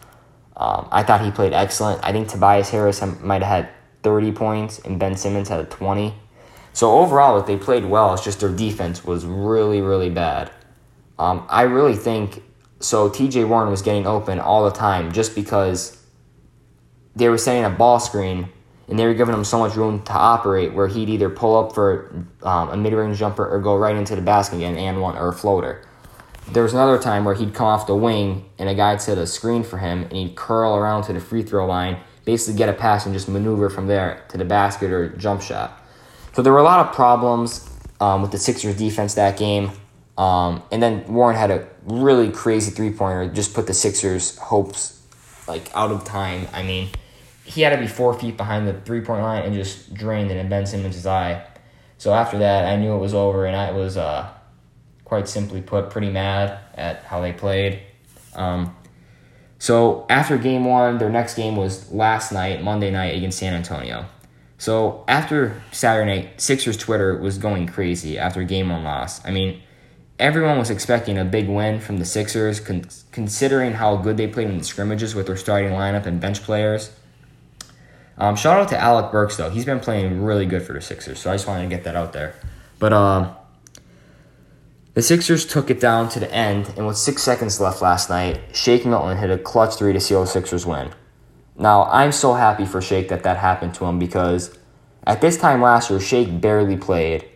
Um, 0.56 0.88
I 0.90 1.02
thought 1.02 1.22
he 1.22 1.30
played 1.30 1.52
excellent. 1.52 2.02
I 2.02 2.12
think 2.12 2.28
Tobias 2.28 2.70
Harris 2.70 3.02
might 3.22 3.42
have 3.42 3.64
had 3.64 3.68
30 4.02 4.32
points 4.32 4.78
and 4.78 4.98
Ben 4.98 5.16
Simmons 5.16 5.48
had 5.48 5.60
a 5.60 5.64
20. 5.64 6.14
So 6.72 6.98
overall, 6.98 7.38
if 7.38 7.46
they 7.46 7.56
played 7.56 7.84
well. 7.84 8.14
It's 8.14 8.24
just 8.24 8.40
their 8.40 8.50
defense 8.50 9.04
was 9.04 9.24
really, 9.24 9.80
really 9.80 10.10
bad. 10.10 10.50
Um, 11.18 11.46
I 11.48 11.62
really 11.62 11.96
think 11.96 12.42
so. 12.78 13.08
T.J. 13.08 13.44
Warren 13.44 13.70
was 13.70 13.82
getting 13.82 14.06
open 14.06 14.40
all 14.40 14.64
the 14.64 14.76
time 14.76 15.12
just 15.12 15.34
because 15.34 16.02
they 17.14 17.28
were 17.28 17.38
setting 17.38 17.64
a 17.64 17.70
ball 17.70 18.00
screen 18.00 18.48
and 18.88 18.98
they 18.98 19.04
were 19.04 19.14
giving 19.14 19.34
him 19.34 19.44
so 19.44 19.58
much 19.58 19.76
room 19.76 20.02
to 20.04 20.12
operate 20.12 20.72
where 20.72 20.88
he'd 20.88 21.08
either 21.08 21.28
pull 21.28 21.56
up 21.56 21.74
for 21.74 22.26
um, 22.42 22.70
a 22.70 22.76
mid-range 22.76 23.18
jumper 23.18 23.46
or 23.46 23.60
go 23.60 23.76
right 23.76 23.96
into 23.96 24.16
the 24.16 24.22
basket 24.22 24.56
again 24.56 24.76
and 24.76 25.00
one 25.00 25.16
or 25.16 25.28
a 25.28 25.32
floater 25.32 25.84
there 26.52 26.62
was 26.62 26.72
another 26.72 26.98
time 26.98 27.24
where 27.24 27.34
he'd 27.34 27.54
come 27.54 27.66
off 27.66 27.86
the 27.86 27.94
wing 27.94 28.44
and 28.58 28.68
a 28.68 28.74
guy 28.74 28.96
set 28.96 29.18
a 29.18 29.26
screen 29.26 29.62
for 29.62 29.78
him 29.78 30.02
and 30.02 30.12
he'd 30.12 30.34
curl 30.34 30.74
around 30.74 31.04
to 31.04 31.12
the 31.12 31.20
free 31.20 31.42
throw 31.42 31.66
line, 31.66 31.98
basically 32.24 32.58
get 32.58 32.68
a 32.68 32.72
pass 32.72 33.06
and 33.06 33.14
just 33.14 33.28
maneuver 33.28 33.70
from 33.70 33.86
there 33.86 34.24
to 34.28 34.38
the 34.38 34.44
basket 34.44 34.90
or 34.90 35.10
jump 35.10 35.42
shot. 35.42 35.79
So 36.32 36.42
there 36.42 36.52
were 36.52 36.58
a 36.58 36.64
lot 36.64 36.86
of 36.86 36.94
problems 36.94 37.68
um, 38.00 38.22
with 38.22 38.30
the 38.30 38.38
Sixers 38.38 38.76
defense 38.76 39.14
that 39.14 39.38
game. 39.38 39.70
Um, 40.16 40.62
and 40.70 40.82
then 40.82 41.10
Warren 41.12 41.36
had 41.36 41.50
a 41.50 41.66
really 41.84 42.30
crazy 42.30 42.70
three 42.70 42.92
pointer, 42.92 43.32
just 43.32 43.54
put 43.54 43.66
the 43.66 43.74
Sixers' 43.74 44.36
hopes 44.36 45.00
like 45.48 45.74
out 45.74 45.90
of 45.90 46.04
time. 46.04 46.46
I 46.52 46.62
mean, 46.62 46.90
he 47.44 47.62
had 47.62 47.70
to 47.70 47.78
be 47.78 47.86
four 47.86 48.14
feet 48.14 48.36
behind 48.36 48.68
the 48.68 48.74
three 48.74 49.00
point 49.00 49.22
line 49.22 49.42
and 49.42 49.54
just 49.54 49.92
drained 49.94 50.30
it 50.30 50.36
in 50.36 50.48
Ben 50.48 50.66
Simmons' 50.66 51.06
eye. 51.06 51.44
So 51.98 52.14
after 52.14 52.38
that, 52.38 52.64
I 52.64 52.76
knew 52.76 52.94
it 52.94 52.98
was 52.98 53.12
over, 53.12 53.44
and 53.44 53.56
I 53.56 53.72
was 53.72 53.96
uh, 53.96 54.28
quite 55.04 55.28
simply 55.28 55.60
put, 55.60 55.90
pretty 55.90 56.10
mad 56.10 56.58
at 56.74 57.04
how 57.04 57.20
they 57.20 57.32
played. 57.32 57.80
Um, 58.34 58.74
so 59.58 60.06
after 60.08 60.38
game 60.38 60.64
one, 60.64 60.98
their 60.98 61.10
next 61.10 61.34
game 61.34 61.56
was 61.56 61.90
last 61.92 62.32
night, 62.32 62.62
Monday 62.62 62.90
night 62.90 63.16
against 63.16 63.38
San 63.38 63.52
Antonio. 63.52 64.06
So 64.60 65.04
after 65.08 65.62
Saturday 65.72 66.20
night, 66.20 66.38
Sixers 66.38 66.76
Twitter 66.76 67.16
was 67.16 67.38
going 67.38 67.66
crazy 67.66 68.18
after 68.18 68.44
game 68.44 68.68
one 68.68 68.84
loss. 68.84 69.24
I 69.26 69.30
mean, 69.30 69.62
everyone 70.18 70.58
was 70.58 70.68
expecting 70.68 71.16
a 71.16 71.24
big 71.24 71.48
win 71.48 71.80
from 71.80 71.96
the 71.96 72.04
Sixers, 72.04 72.60
con- 72.60 72.84
considering 73.10 73.72
how 73.72 73.96
good 73.96 74.18
they 74.18 74.26
played 74.26 74.48
in 74.48 74.58
the 74.58 74.64
scrimmages 74.64 75.14
with 75.14 75.28
their 75.28 75.38
starting 75.38 75.70
lineup 75.70 76.04
and 76.04 76.20
bench 76.20 76.42
players. 76.42 76.92
Um, 78.18 78.36
shout 78.36 78.60
out 78.60 78.68
to 78.68 78.78
Alec 78.78 79.10
Burks 79.10 79.38
though; 79.38 79.48
he's 79.48 79.64
been 79.64 79.80
playing 79.80 80.22
really 80.22 80.44
good 80.44 80.62
for 80.62 80.74
the 80.74 80.82
Sixers. 80.82 81.18
So 81.18 81.30
I 81.30 81.34
just 81.36 81.46
wanted 81.46 81.62
to 81.62 81.74
get 81.74 81.84
that 81.84 81.96
out 81.96 82.12
there. 82.12 82.34
But 82.78 82.92
uh, 82.92 83.32
the 84.92 85.00
Sixers 85.00 85.46
took 85.46 85.70
it 85.70 85.80
down 85.80 86.10
to 86.10 86.20
the 86.20 86.30
end, 86.30 86.74
and 86.76 86.86
with 86.86 86.98
six 86.98 87.22
seconds 87.22 87.60
left 87.60 87.80
last 87.80 88.10
night, 88.10 88.42
Shake 88.52 88.84
Milton 88.84 89.16
hit 89.16 89.30
a 89.30 89.38
clutch 89.38 89.76
three 89.76 89.94
to 89.94 90.00
seal 90.00 90.20
the 90.20 90.26
Sixers 90.26 90.66
win. 90.66 90.90
Now, 91.60 91.84
I'm 91.84 92.10
so 92.10 92.32
happy 92.32 92.64
for 92.64 92.80
Shake 92.80 93.10
that 93.10 93.22
that 93.24 93.36
happened 93.36 93.74
to 93.74 93.84
him 93.84 93.98
because 93.98 94.56
at 95.06 95.20
this 95.20 95.36
time 95.36 95.60
last 95.60 95.90
year, 95.90 96.00
Shake 96.00 96.40
barely 96.40 96.78
played. 96.78 97.28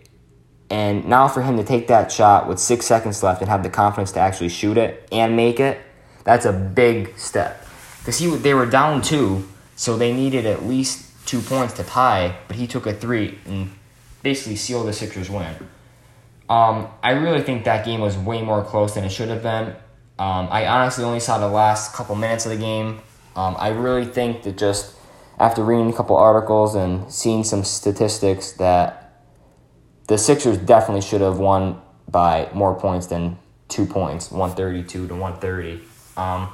And 0.71 1.05
now 1.07 1.29
for 1.29 1.43
him 1.43 1.59
to 1.59 1.63
take 1.63 1.89
that 1.89 2.11
shot 2.11 2.49
with 2.49 2.59
six 2.59 2.87
seconds 2.87 3.23
left 3.23 3.43
and 3.43 3.51
have 3.51 3.63
the 3.63 3.69
confidence 3.69 4.13
to 4.13 4.21
actually 4.21 4.49
shoot 4.49 4.79
it 4.79 5.07
and 5.13 5.37
make 5.37 5.61
it, 5.61 5.79
that's 6.25 6.47
a 6.47 6.55
big 6.55 7.19
step. 7.19 7.67
Because 7.99 8.19
he 8.19 8.35
they 8.37 8.55
were 8.55 8.65
down 8.65 9.03
two, 9.03 9.47
so 9.77 9.99
they 9.99 10.15
needed 10.15 10.47
at 10.47 10.65
least 10.65 11.27
two 11.27 11.43
points 11.43 11.75
to 11.75 11.85
tie, 11.85 12.35
but 12.49 12.57
he 12.57 12.67
took 12.67 12.87
a 12.87 12.95
three 12.95 13.39
and 13.45 13.73
basically 14.23 14.57
sealed 14.57 14.89
the 14.89 14.95
Sixers 14.95 15.29
win. 15.29 15.55
Um, 16.49 16.89
I 17.03 17.11
really 17.11 17.43
think 17.43 17.65
that 17.65 17.85
game 17.85 18.01
was 18.01 18.17
way 18.17 18.41
more 18.41 18.65
close 18.65 18.95
than 18.95 19.05
it 19.05 19.11
should 19.11 19.29
have 19.29 19.43
been. 19.43 19.77
Um, 20.19 20.49
I 20.51 20.67
honestly 20.67 21.05
only 21.05 21.21
saw 21.21 21.37
the 21.37 21.49
last 21.49 21.93
couple 21.93 22.15
minutes 22.15 22.47
of 22.47 22.53
the 22.53 22.59
game. 22.59 23.01
Um, 23.37 23.57
I 23.59 23.69
really 23.69 24.05
think 24.05 24.43
that 24.45 24.57
just 24.57 24.95
after 25.39 25.65
reading 25.65 25.91
a 25.91 25.93
couple 25.93 26.17
articles 26.17 26.75
and 26.75 27.11
seeing 27.13 27.45
some 27.45 27.65
statistics 27.65 28.53
that 28.53 29.23
the 30.07 30.19
Sixers 30.19 30.59
definitely 30.59 31.01
should 31.01 31.21
have 31.21 31.39
won 31.39 31.81
by 32.09 32.49
more 32.55 32.75
points 32.75 33.07
than 33.07 33.39
two 33.69 33.87
points, 33.87 34.31
132 34.31 35.09
to 35.09 35.15
130. 35.15 35.83
Um, 36.17 36.49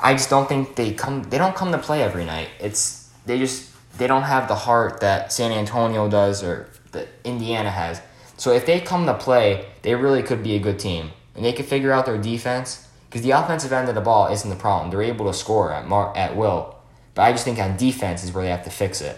I 0.00 0.12
just 0.12 0.30
don't 0.30 0.48
think 0.48 0.76
they 0.76 0.92
come 0.92 1.24
they 1.24 1.38
don't 1.38 1.54
come 1.54 1.72
to 1.72 1.78
play 1.78 2.02
every 2.02 2.24
night. 2.24 2.48
It's 2.60 3.10
they 3.26 3.38
just 3.38 3.70
they 3.98 4.06
don't 4.06 4.22
have 4.22 4.48
the 4.48 4.54
heart 4.54 5.00
that 5.00 5.32
San 5.32 5.52
Antonio 5.52 6.08
does 6.08 6.42
or 6.42 6.68
that 6.92 7.08
Indiana 7.24 7.70
has. 7.70 8.00
So 8.36 8.52
if 8.52 8.66
they 8.66 8.80
come 8.80 9.06
to 9.06 9.14
play, 9.14 9.66
they 9.82 9.94
really 9.94 10.22
could 10.22 10.42
be 10.42 10.56
a 10.56 10.58
good 10.58 10.78
team. 10.78 11.10
And 11.34 11.44
they 11.44 11.52
could 11.52 11.66
figure 11.66 11.92
out 11.92 12.06
their 12.06 12.18
defense 12.18 12.83
because 13.14 13.22
the 13.24 13.30
offensive 13.30 13.72
end 13.72 13.88
of 13.88 13.94
the 13.94 14.00
ball 14.00 14.26
isn't 14.32 14.50
the 14.50 14.56
problem. 14.56 14.90
They're 14.90 15.00
able 15.00 15.26
to 15.26 15.32
score 15.32 15.72
at 15.72 15.86
mar- 15.86 16.12
at 16.16 16.34
will. 16.34 16.74
But 17.14 17.22
I 17.22 17.30
just 17.30 17.44
think 17.44 17.60
on 17.60 17.76
defense 17.76 18.24
is 18.24 18.32
where 18.32 18.42
they 18.42 18.50
have 18.50 18.64
to 18.64 18.70
fix 18.70 19.00
it. 19.00 19.16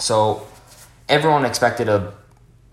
So 0.00 0.44
everyone 1.08 1.44
expected 1.44 1.88
a 1.88 2.14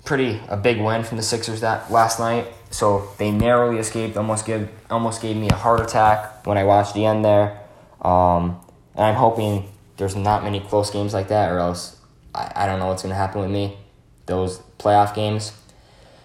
pretty 0.03 0.41
a 0.49 0.57
big 0.57 0.81
win 0.81 1.03
from 1.03 1.17
the 1.17 1.23
Sixers 1.23 1.61
that 1.61 1.91
last 1.91 2.17
night. 2.17 2.47
So 2.71 3.09
they 3.19 3.29
narrowly 3.29 3.77
escaped. 3.77 4.17
Almost 4.17 4.47
give 4.47 4.69
almost 4.89 5.21
gave 5.21 5.37
me 5.37 5.49
a 5.49 5.55
heart 5.55 5.81
attack 5.81 6.47
when 6.47 6.57
I 6.57 6.63
watched 6.63 6.95
the 6.95 7.05
end 7.05 7.23
there. 7.23 7.61
Um, 8.01 8.59
and 8.95 9.05
I'm 9.05 9.13
hoping 9.13 9.69
there's 9.97 10.15
not 10.15 10.43
many 10.43 10.61
close 10.61 10.89
games 10.89 11.13
like 11.13 11.27
that, 11.27 11.51
or 11.51 11.59
else 11.59 11.95
I, 12.33 12.51
I 12.55 12.65
don't 12.65 12.79
know 12.79 12.87
what's 12.87 13.03
gonna 13.03 13.13
happen 13.13 13.39
with 13.39 13.51
me 13.51 13.77
those 14.25 14.63
playoff 14.79 15.13
games. 15.13 15.53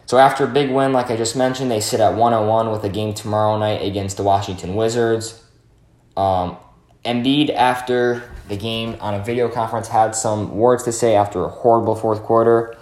So 0.07 0.19
after 0.19 0.45
a 0.45 0.49
big 0.49 0.71
win, 0.71 0.93
like 0.93 1.11
I 1.11 1.17
just 1.17 1.35
mentioned, 1.35 1.71
they 1.71 1.81
sit 1.81 1.99
at 1.99 2.15
101 2.15 2.71
with 2.71 2.85
a 2.85 2.89
game 2.89 3.13
tomorrow 3.13 3.59
night 3.59 3.83
against 3.83 4.17
the 4.17 4.23
Washington 4.23 4.77
Wizards. 4.77 5.43
Um, 6.17 6.57
Embiid, 7.05 7.53
after 7.53 8.23
the 8.49 8.57
game 8.57 8.97
on 9.01 9.15
a 9.15 9.23
video 9.23 9.49
conference, 9.49 9.89
had 9.89 10.15
some 10.15 10.57
words 10.57 10.85
to 10.85 10.93
say 10.93 11.17
after 11.17 11.45
a 11.45 11.49
horrible 11.49 11.97
fourth 11.97 12.23
quarter. 12.23 12.77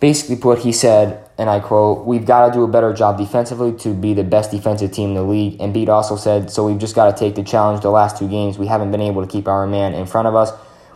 Basically, 0.00 0.36
put, 0.36 0.60
he 0.60 0.72
said, 0.72 1.28
and 1.36 1.50
I 1.50 1.60
quote, 1.60 2.06
We've 2.06 2.24
got 2.24 2.46
to 2.46 2.52
do 2.52 2.64
a 2.64 2.68
better 2.68 2.94
job 2.94 3.18
defensively 3.18 3.74
to 3.80 3.92
be 3.92 4.14
the 4.14 4.24
best 4.24 4.50
defensive 4.50 4.92
team 4.92 5.10
in 5.10 5.14
the 5.16 5.22
league. 5.22 5.58
Embiid 5.58 5.88
also 5.88 6.16
said, 6.16 6.50
So 6.50 6.66
we've 6.66 6.78
just 6.78 6.94
got 6.94 7.14
to 7.14 7.18
take 7.18 7.34
the 7.34 7.42
challenge 7.42 7.82
the 7.82 7.90
last 7.90 8.16
two 8.16 8.28
games. 8.28 8.58
We 8.58 8.66
haven't 8.66 8.90
been 8.90 9.02
able 9.02 9.20
to 9.20 9.30
keep 9.30 9.46
our 9.46 9.66
man 9.66 9.92
in 9.92 10.06
front 10.06 10.26
of 10.26 10.34
us. 10.34 10.50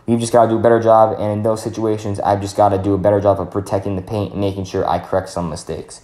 We've 0.05 0.19
just 0.19 0.31
got 0.31 0.43
to 0.43 0.49
do 0.49 0.57
a 0.57 0.61
better 0.61 0.79
job, 0.79 1.17
and 1.19 1.31
in 1.31 1.43
those 1.43 1.63
situations, 1.63 2.19
I've 2.19 2.39
just 2.39 2.55
got 2.55 2.69
to 2.69 2.77
do 2.77 2.93
a 2.93 2.97
better 2.97 3.19
job 3.19 3.39
of 3.39 3.49
protecting 3.49 3.95
the 3.95 4.03
paint 4.03 4.33
and 4.33 4.41
making 4.41 4.65
sure 4.65 4.87
I 4.87 4.99
correct 4.99 5.29
some 5.29 5.49
mistakes. 5.49 6.01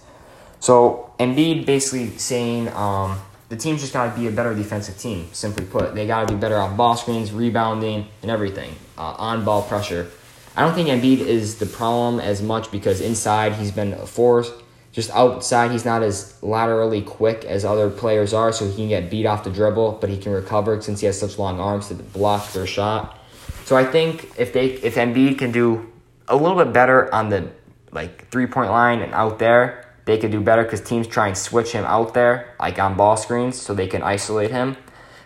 So 0.58 1.12
Embiid 1.20 1.66
basically 1.66 2.16
saying 2.18 2.68
um, 2.68 3.18
the 3.48 3.56
team's 3.56 3.80
just 3.80 3.92
got 3.92 4.12
to 4.12 4.20
be 4.20 4.26
a 4.26 4.30
better 4.30 4.54
defensive 4.54 4.98
team. 4.98 5.28
Simply 5.32 5.64
put, 5.64 5.94
they 5.94 6.06
got 6.06 6.26
to 6.26 6.34
be 6.34 6.40
better 6.40 6.56
on 6.56 6.76
ball 6.76 6.96
screens, 6.96 7.32
rebounding, 7.32 8.08
and 8.22 8.30
everything 8.30 8.74
uh, 8.98 9.14
on 9.18 9.44
ball 9.44 9.62
pressure. 9.62 10.10
I 10.56 10.62
don't 10.62 10.74
think 10.74 10.88
Embiid 10.88 11.18
is 11.18 11.58
the 11.58 11.66
problem 11.66 12.18
as 12.18 12.42
much 12.42 12.70
because 12.70 13.00
inside 13.00 13.54
he's 13.54 13.70
been 13.70 13.92
a 13.92 14.06
force. 14.06 14.50
Just 14.90 15.10
outside, 15.10 15.70
he's 15.70 15.86
not 15.86 16.02
as 16.02 16.34
laterally 16.42 17.00
quick 17.00 17.44
as 17.46 17.64
other 17.64 17.88
players 17.88 18.34
are, 18.34 18.52
so 18.52 18.68
he 18.68 18.74
can 18.74 18.88
get 18.88 19.10
beat 19.10 19.24
off 19.24 19.42
the 19.44 19.50
dribble, 19.50 19.98
but 20.00 20.10
he 20.10 20.18
can 20.18 20.32
recover 20.32 20.82
since 20.82 21.00
he 21.00 21.06
has 21.06 21.18
such 21.18 21.38
long 21.38 21.58
arms 21.58 21.88
to 21.88 21.94
block 21.94 22.52
their 22.52 22.66
shot. 22.66 23.18
So 23.64 23.76
I 23.76 23.84
think 23.84 24.32
if 24.38 24.52
they 24.52 24.66
if 24.66 24.96
Embiid 24.96 25.38
can 25.38 25.52
do 25.52 25.90
a 26.28 26.36
little 26.36 26.56
bit 26.56 26.72
better 26.72 27.12
on 27.14 27.28
the 27.28 27.50
like 27.90 28.28
three 28.30 28.46
point 28.46 28.70
line 28.70 29.00
and 29.00 29.12
out 29.12 29.38
there, 29.38 29.92
they 30.04 30.18
could 30.18 30.30
do 30.30 30.40
better 30.40 30.64
because 30.64 30.80
teams 30.80 31.06
try 31.06 31.28
and 31.28 31.36
switch 31.36 31.72
him 31.72 31.84
out 31.84 32.14
there, 32.14 32.54
like 32.58 32.78
on 32.78 32.96
ball 32.96 33.16
screens, 33.16 33.60
so 33.60 33.74
they 33.74 33.86
can 33.86 34.02
isolate 34.02 34.50
him. 34.50 34.76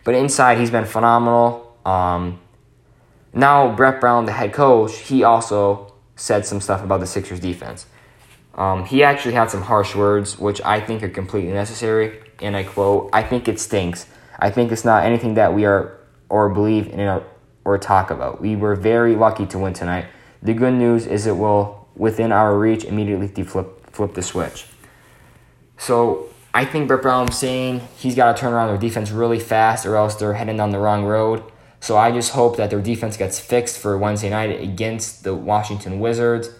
But 0.05 0.15
inside, 0.15 0.59
he's 0.59 0.71
been 0.71 0.85
phenomenal. 0.85 1.77
Um, 1.85 2.41
now, 3.33 3.75
Brett 3.75 4.01
Brown, 4.01 4.25
the 4.25 4.33
head 4.33 4.53
coach, 4.53 4.97
he 4.97 5.23
also 5.25 5.93
said 6.17 6.47
some 6.47 6.61
stuff 6.61 6.83
about 6.83 7.01
the 7.01 7.07
Sixers 7.07 7.41
defense. 7.41 7.87
Um, 8.55 8.85
he 8.87 9.03
actually 9.03 9.35
had 9.35 9.51
some 9.51 9.63
harsh 9.63 9.95
words, 9.95 10.39
which 10.39 10.63
I 10.63 10.81
think 10.81 11.03
are 11.03 11.09
completely 11.09 11.53
necessary. 11.53 12.19
And 12.41 12.57
I 12.57 12.63
quote, 12.63 13.11
I 13.13 13.23
think 13.23 13.49
it 13.49 13.61
stinks. 13.61 14.07
I 14.39 14.51
think 14.51 14.73
it's 14.73 14.85
not 14.85 15.05
anything 15.05 15.35
that 15.35 15.55
we 15.55 15.65
are 15.65 15.99
or 16.29 16.49
believe 16.49 16.89
in 16.89 17.01
or 17.67 17.77
talk 17.77 18.11
about. 18.11 18.41
We 18.41 18.55
were 18.55 18.77
very 18.77 19.17
lucky 19.17 19.45
to 19.47 19.59
win 19.59 19.75
tonight. 19.75 20.07
The 20.41 20.55
good 20.55 20.75
news 20.75 21.05
is 21.05 21.27
it 21.27 21.37
will, 21.37 21.89
within 21.97 22.31
our 22.31 22.57
reach, 22.57 22.85
immediately 22.85 23.43
flip, 23.43 23.91
flip 23.91 24.15
the 24.15 24.23
switch. 24.23 24.67
So 25.77 26.29
I 26.55 26.65
think 26.65 26.87
Brett 26.87 27.03
Brown's 27.03 27.37
saying 27.37 27.81
he's 27.99 28.15
got 28.15 28.35
to 28.35 28.41
turn 28.41 28.53
around 28.53 28.69
their 28.69 28.79
defense 28.79 29.11
really 29.11 29.41
fast 29.41 29.85
or 29.85 29.97
else 29.97 30.15
they're 30.15 30.35
heading 30.35 30.57
down 30.57 30.71
the 30.71 30.79
wrong 30.79 31.05
road. 31.05 31.43
So 31.81 31.97
I 31.97 32.13
just 32.13 32.33
hope 32.33 32.57
that 32.57 32.71
their 32.71 32.81
defense 32.81 33.17
gets 33.17 33.41
fixed 33.41 33.79
for 33.79 33.99
Wednesday 33.99 34.31
night 34.31 34.61
against 34.61 35.25
the 35.25 35.35
Washington 35.35 35.99
Wizards, 35.99 36.51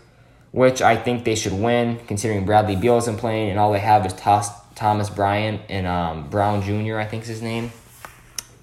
which 0.51 0.83
I 0.83 0.97
think 0.97 1.25
they 1.25 1.37
should 1.37 1.53
win 1.53 2.01
considering 2.09 2.45
Bradley 2.45 2.75
Beal 2.75 2.99
isn't 2.99 3.19
playing 3.19 3.51
and 3.51 3.61
all 3.61 3.73
they 3.73 3.79
have 3.79 4.05
is 4.05 4.13
Thomas 4.13 5.09
Bryant 5.09 5.63
and 5.69 5.87
um, 5.87 6.29
Brown 6.31 6.63
Jr., 6.63 6.99
I 6.99 7.07
think 7.07 7.23
is 7.23 7.29
his 7.29 7.43
name. 7.43 7.71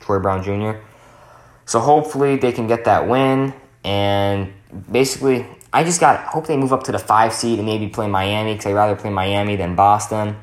Troy 0.01 0.19
Brown 0.19 0.43
Jr. 0.43 0.79
So 1.65 1.79
hopefully 1.79 2.37
they 2.37 2.51
can 2.51 2.67
get 2.67 2.85
that 2.85 3.07
win. 3.07 3.53
And 3.83 4.53
basically, 4.91 5.45
I 5.71 5.83
just 5.83 5.99
got 5.99 6.25
hope 6.25 6.47
they 6.47 6.57
move 6.57 6.73
up 6.73 6.83
to 6.83 6.91
the 6.91 6.99
five 6.99 7.33
seed 7.33 7.59
and 7.59 7.65
maybe 7.65 7.87
play 7.87 8.07
Miami 8.07 8.53
because 8.53 8.67
I'd 8.67 8.75
rather 8.75 8.95
play 8.95 9.09
Miami 9.09 9.55
than 9.55 9.75
Boston. 9.75 10.35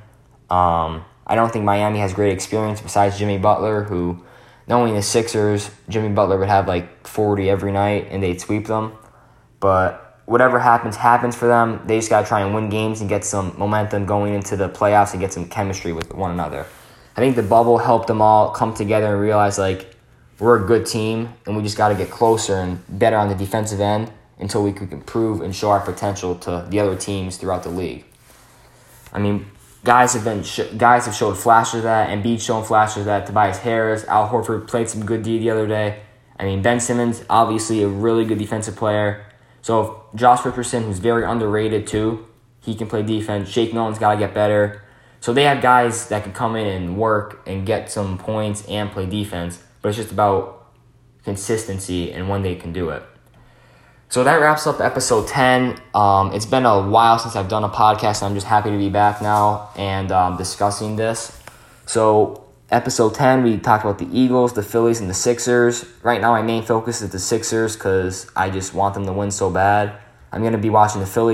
Um, 0.51 1.05
I 1.27 1.37
don't 1.37 1.53
think 1.53 1.65
Miami 1.65 2.01
has 2.01 2.13
great 2.13 2.33
experience 2.33 2.81
besides 2.81 3.19
Jimmy 3.19 3.39
Butler, 3.39 3.85
who 3.85 4.25
knowing 4.67 4.95
the 4.95 5.03
Sixers, 5.03 5.71
Jimmy 5.89 6.09
Butler 6.09 6.39
would 6.39 6.49
have 6.49 6.67
like 6.67 7.07
40 7.07 7.49
every 7.49 7.73
night 7.73 8.09
and 8.11 8.23
they'd 8.23 8.41
sweep 8.41 8.67
them. 8.67 8.93
But 9.61 10.23
whatever 10.27 10.59
happens, 10.59 10.97
happens 10.97 11.37
for 11.37 11.47
them. 11.47 11.83
They 11.87 11.99
just 11.99 12.09
got 12.09 12.23
to 12.23 12.27
try 12.27 12.41
and 12.41 12.55
win 12.55 12.69
games 12.71 13.01
and 13.01 13.09
get 13.09 13.25
some 13.25 13.55
momentum 13.59 14.07
going 14.07 14.35
into 14.35 14.57
the 14.57 14.69
playoffs 14.69 15.13
and 15.13 15.21
get 15.21 15.33
some 15.33 15.49
chemistry 15.49 15.93
with 15.93 16.15
one 16.15 16.31
another. 16.31 16.67
I 17.17 17.21
think 17.21 17.37
the 17.37 17.43
bubble 17.43 17.79
helped 17.79 18.07
them 18.07 18.23
all 18.23 18.51
come 18.51 18.75
together 18.75 19.07
and 19.07 19.21
realize 19.21 19.59
like 19.59 19.95
we're 20.41 20.63
a 20.63 20.67
good 20.67 20.87
team 20.87 21.33
and 21.47 21.57
we 21.57 21.63
just 21.63 21.77
got 21.77 21.91
to 21.91 21.95
get 21.95 22.11
closer 22.11 22.57
and 22.57 22.83
better 22.99 23.17
on 23.17 23.29
the 23.29 23.35
defensive 23.35 23.81
end 23.81 24.11
until 24.39 24.65
we 24.65 24.73
can 24.73 24.91
improve 24.91 25.43
and 25.43 25.55
show 25.55 25.71
our 25.71 25.81
potential 25.81 26.35
to 26.35 26.67
the 26.71 26.81
other 26.81 26.97
teams 26.97 27.37
throughout 27.37 27.63
the 27.63 27.69
league. 27.69 28.05
I 29.13 29.19
mean, 29.19 29.47
guys 29.85 30.15
have 30.15 30.25
been 30.25 30.43
sh- 30.43 30.73
guys 30.77 31.07
have 31.07 31.15
showed 31.15 31.37
flashes 31.37 31.77
of 31.77 31.83
that, 31.85 32.09
and 32.09 32.25
Embiid 32.25 32.41
showing 32.41 32.65
flashes 32.65 32.99
of 32.99 33.05
that. 33.07 33.27
Tobias 33.27 33.59
Harris, 33.59 34.05
Al 34.05 34.29
Horford 34.29 34.67
played 34.67 34.89
some 34.89 35.05
good 35.05 35.23
D 35.23 35.39
the 35.39 35.51
other 35.51 35.67
day. 35.67 36.01
I 36.39 36.45
mean, 36.45 36.63
Ben 36.63 36.81
Simmons, 36.81 37.23
obviously 37.29 37.83
a 37.83 37.89
really 37.89 38.25
good 38.25 38.39
defensive 38.39 38.77
player. 38.77 39.27
So 39.61 40.05
Josh 40.15 40.45
Richardson, 40.45 40.85
who's 40.85 40.99
very 40.99 41.25
underrated 41.25 41.87
too, 41.87 42.27
he 42.61 42.75
can 42.75 42.87
play 42.87 43.03
defense. 43.03 43.51
Shake 43.51 43.75
Milton's 43.75 43.99
got 43.99 44.13
to 44.13 44.19
get 44.19 44.33
better. 44.33 44.83
So 45.21 45.35
they 45.35 45.45
have 45.45 45.61
guys 45.61 46.09
that 46.09 46.23
can 46.23 46.33
come 46.33 46.57
in 46.57 46.67
and 46.67 46.97
work 46.97 47.43
and 47.47 47.67
get 47.67 47.91
some 47.91 48.17
points 48.17 48.67
and 48.67 48.91
play 48.91 49.05
defense. 49.05 49.63
But 49.83 49.91
it's 49.91 49.99
just 49.99 50.13
about 50.13 50.67
consistency 51.25 52.13
and 52.13 52.29
when 52.29 52.43
they 52.43 52.55
can 52.55 52.73
do 52.73 52.91
it. 52.91 53.03
So 54.11 54.25
that 54.25 54.41
wraps 54.41 54.67
up 54.67 54.81
episode 54.81 55.29
10. 55.29 55.81
Um, 55.95 56.33
it's 56.33 56.45
been 56.45 56.67
a 56.67 56.83
while 56.83 57.19
since 57.21 57.37
I've 57.37 57.49
done 57.49 57.63
a 57.63 57.69
podcast, 57.69 58.23
and 58.23 58.29
I'm 58.31 58.35
just 58.35 58.47
happy 58.49 58.71
to 58.71 58.77
be 58.77 58.89
back 58.89 59.23
now 59.23 59.71
and 59.77 60.11
um, 60.11 60.37
discussing 60.37 60.97
this. 60.97 61.41
So, 61.87 62.43
episode 62.71 63.15
10, 63.15 63.45
we 63.45 63.59
talked 63.59 63.85
about 63.85 63.99
the 63.99 64.09
Eagles, 64.13 64.55
the 64.55 64.65
Phillies, 64.65 65.01
and 65.01 65.09
the 65.09 65.15
Sixers. 65.15 65.85
Right 66.03 66.21
now, 66.21 66.33
my 66.33 66.43
main 66.43 66.65
focus 66.65 67.03
is 67.03 67.11
the 67.11 67.21
Sixers 67.21 67.77
because 67.77 68.29
I 68.35 68.51
just 68.51 68.75
want 68.75 68.95
them 68.95 69.07
to 69.07 69.13
win 69.13 69.31
so 69.31 69.49
bad. 69.49 69.95
I'm 70.33 70.41
going 70.41 70.55
to 70.55 70.59
be 70.59 70.71
watching 70.71 71.01
the 71.01 71.07
Phillies 71.07 71.29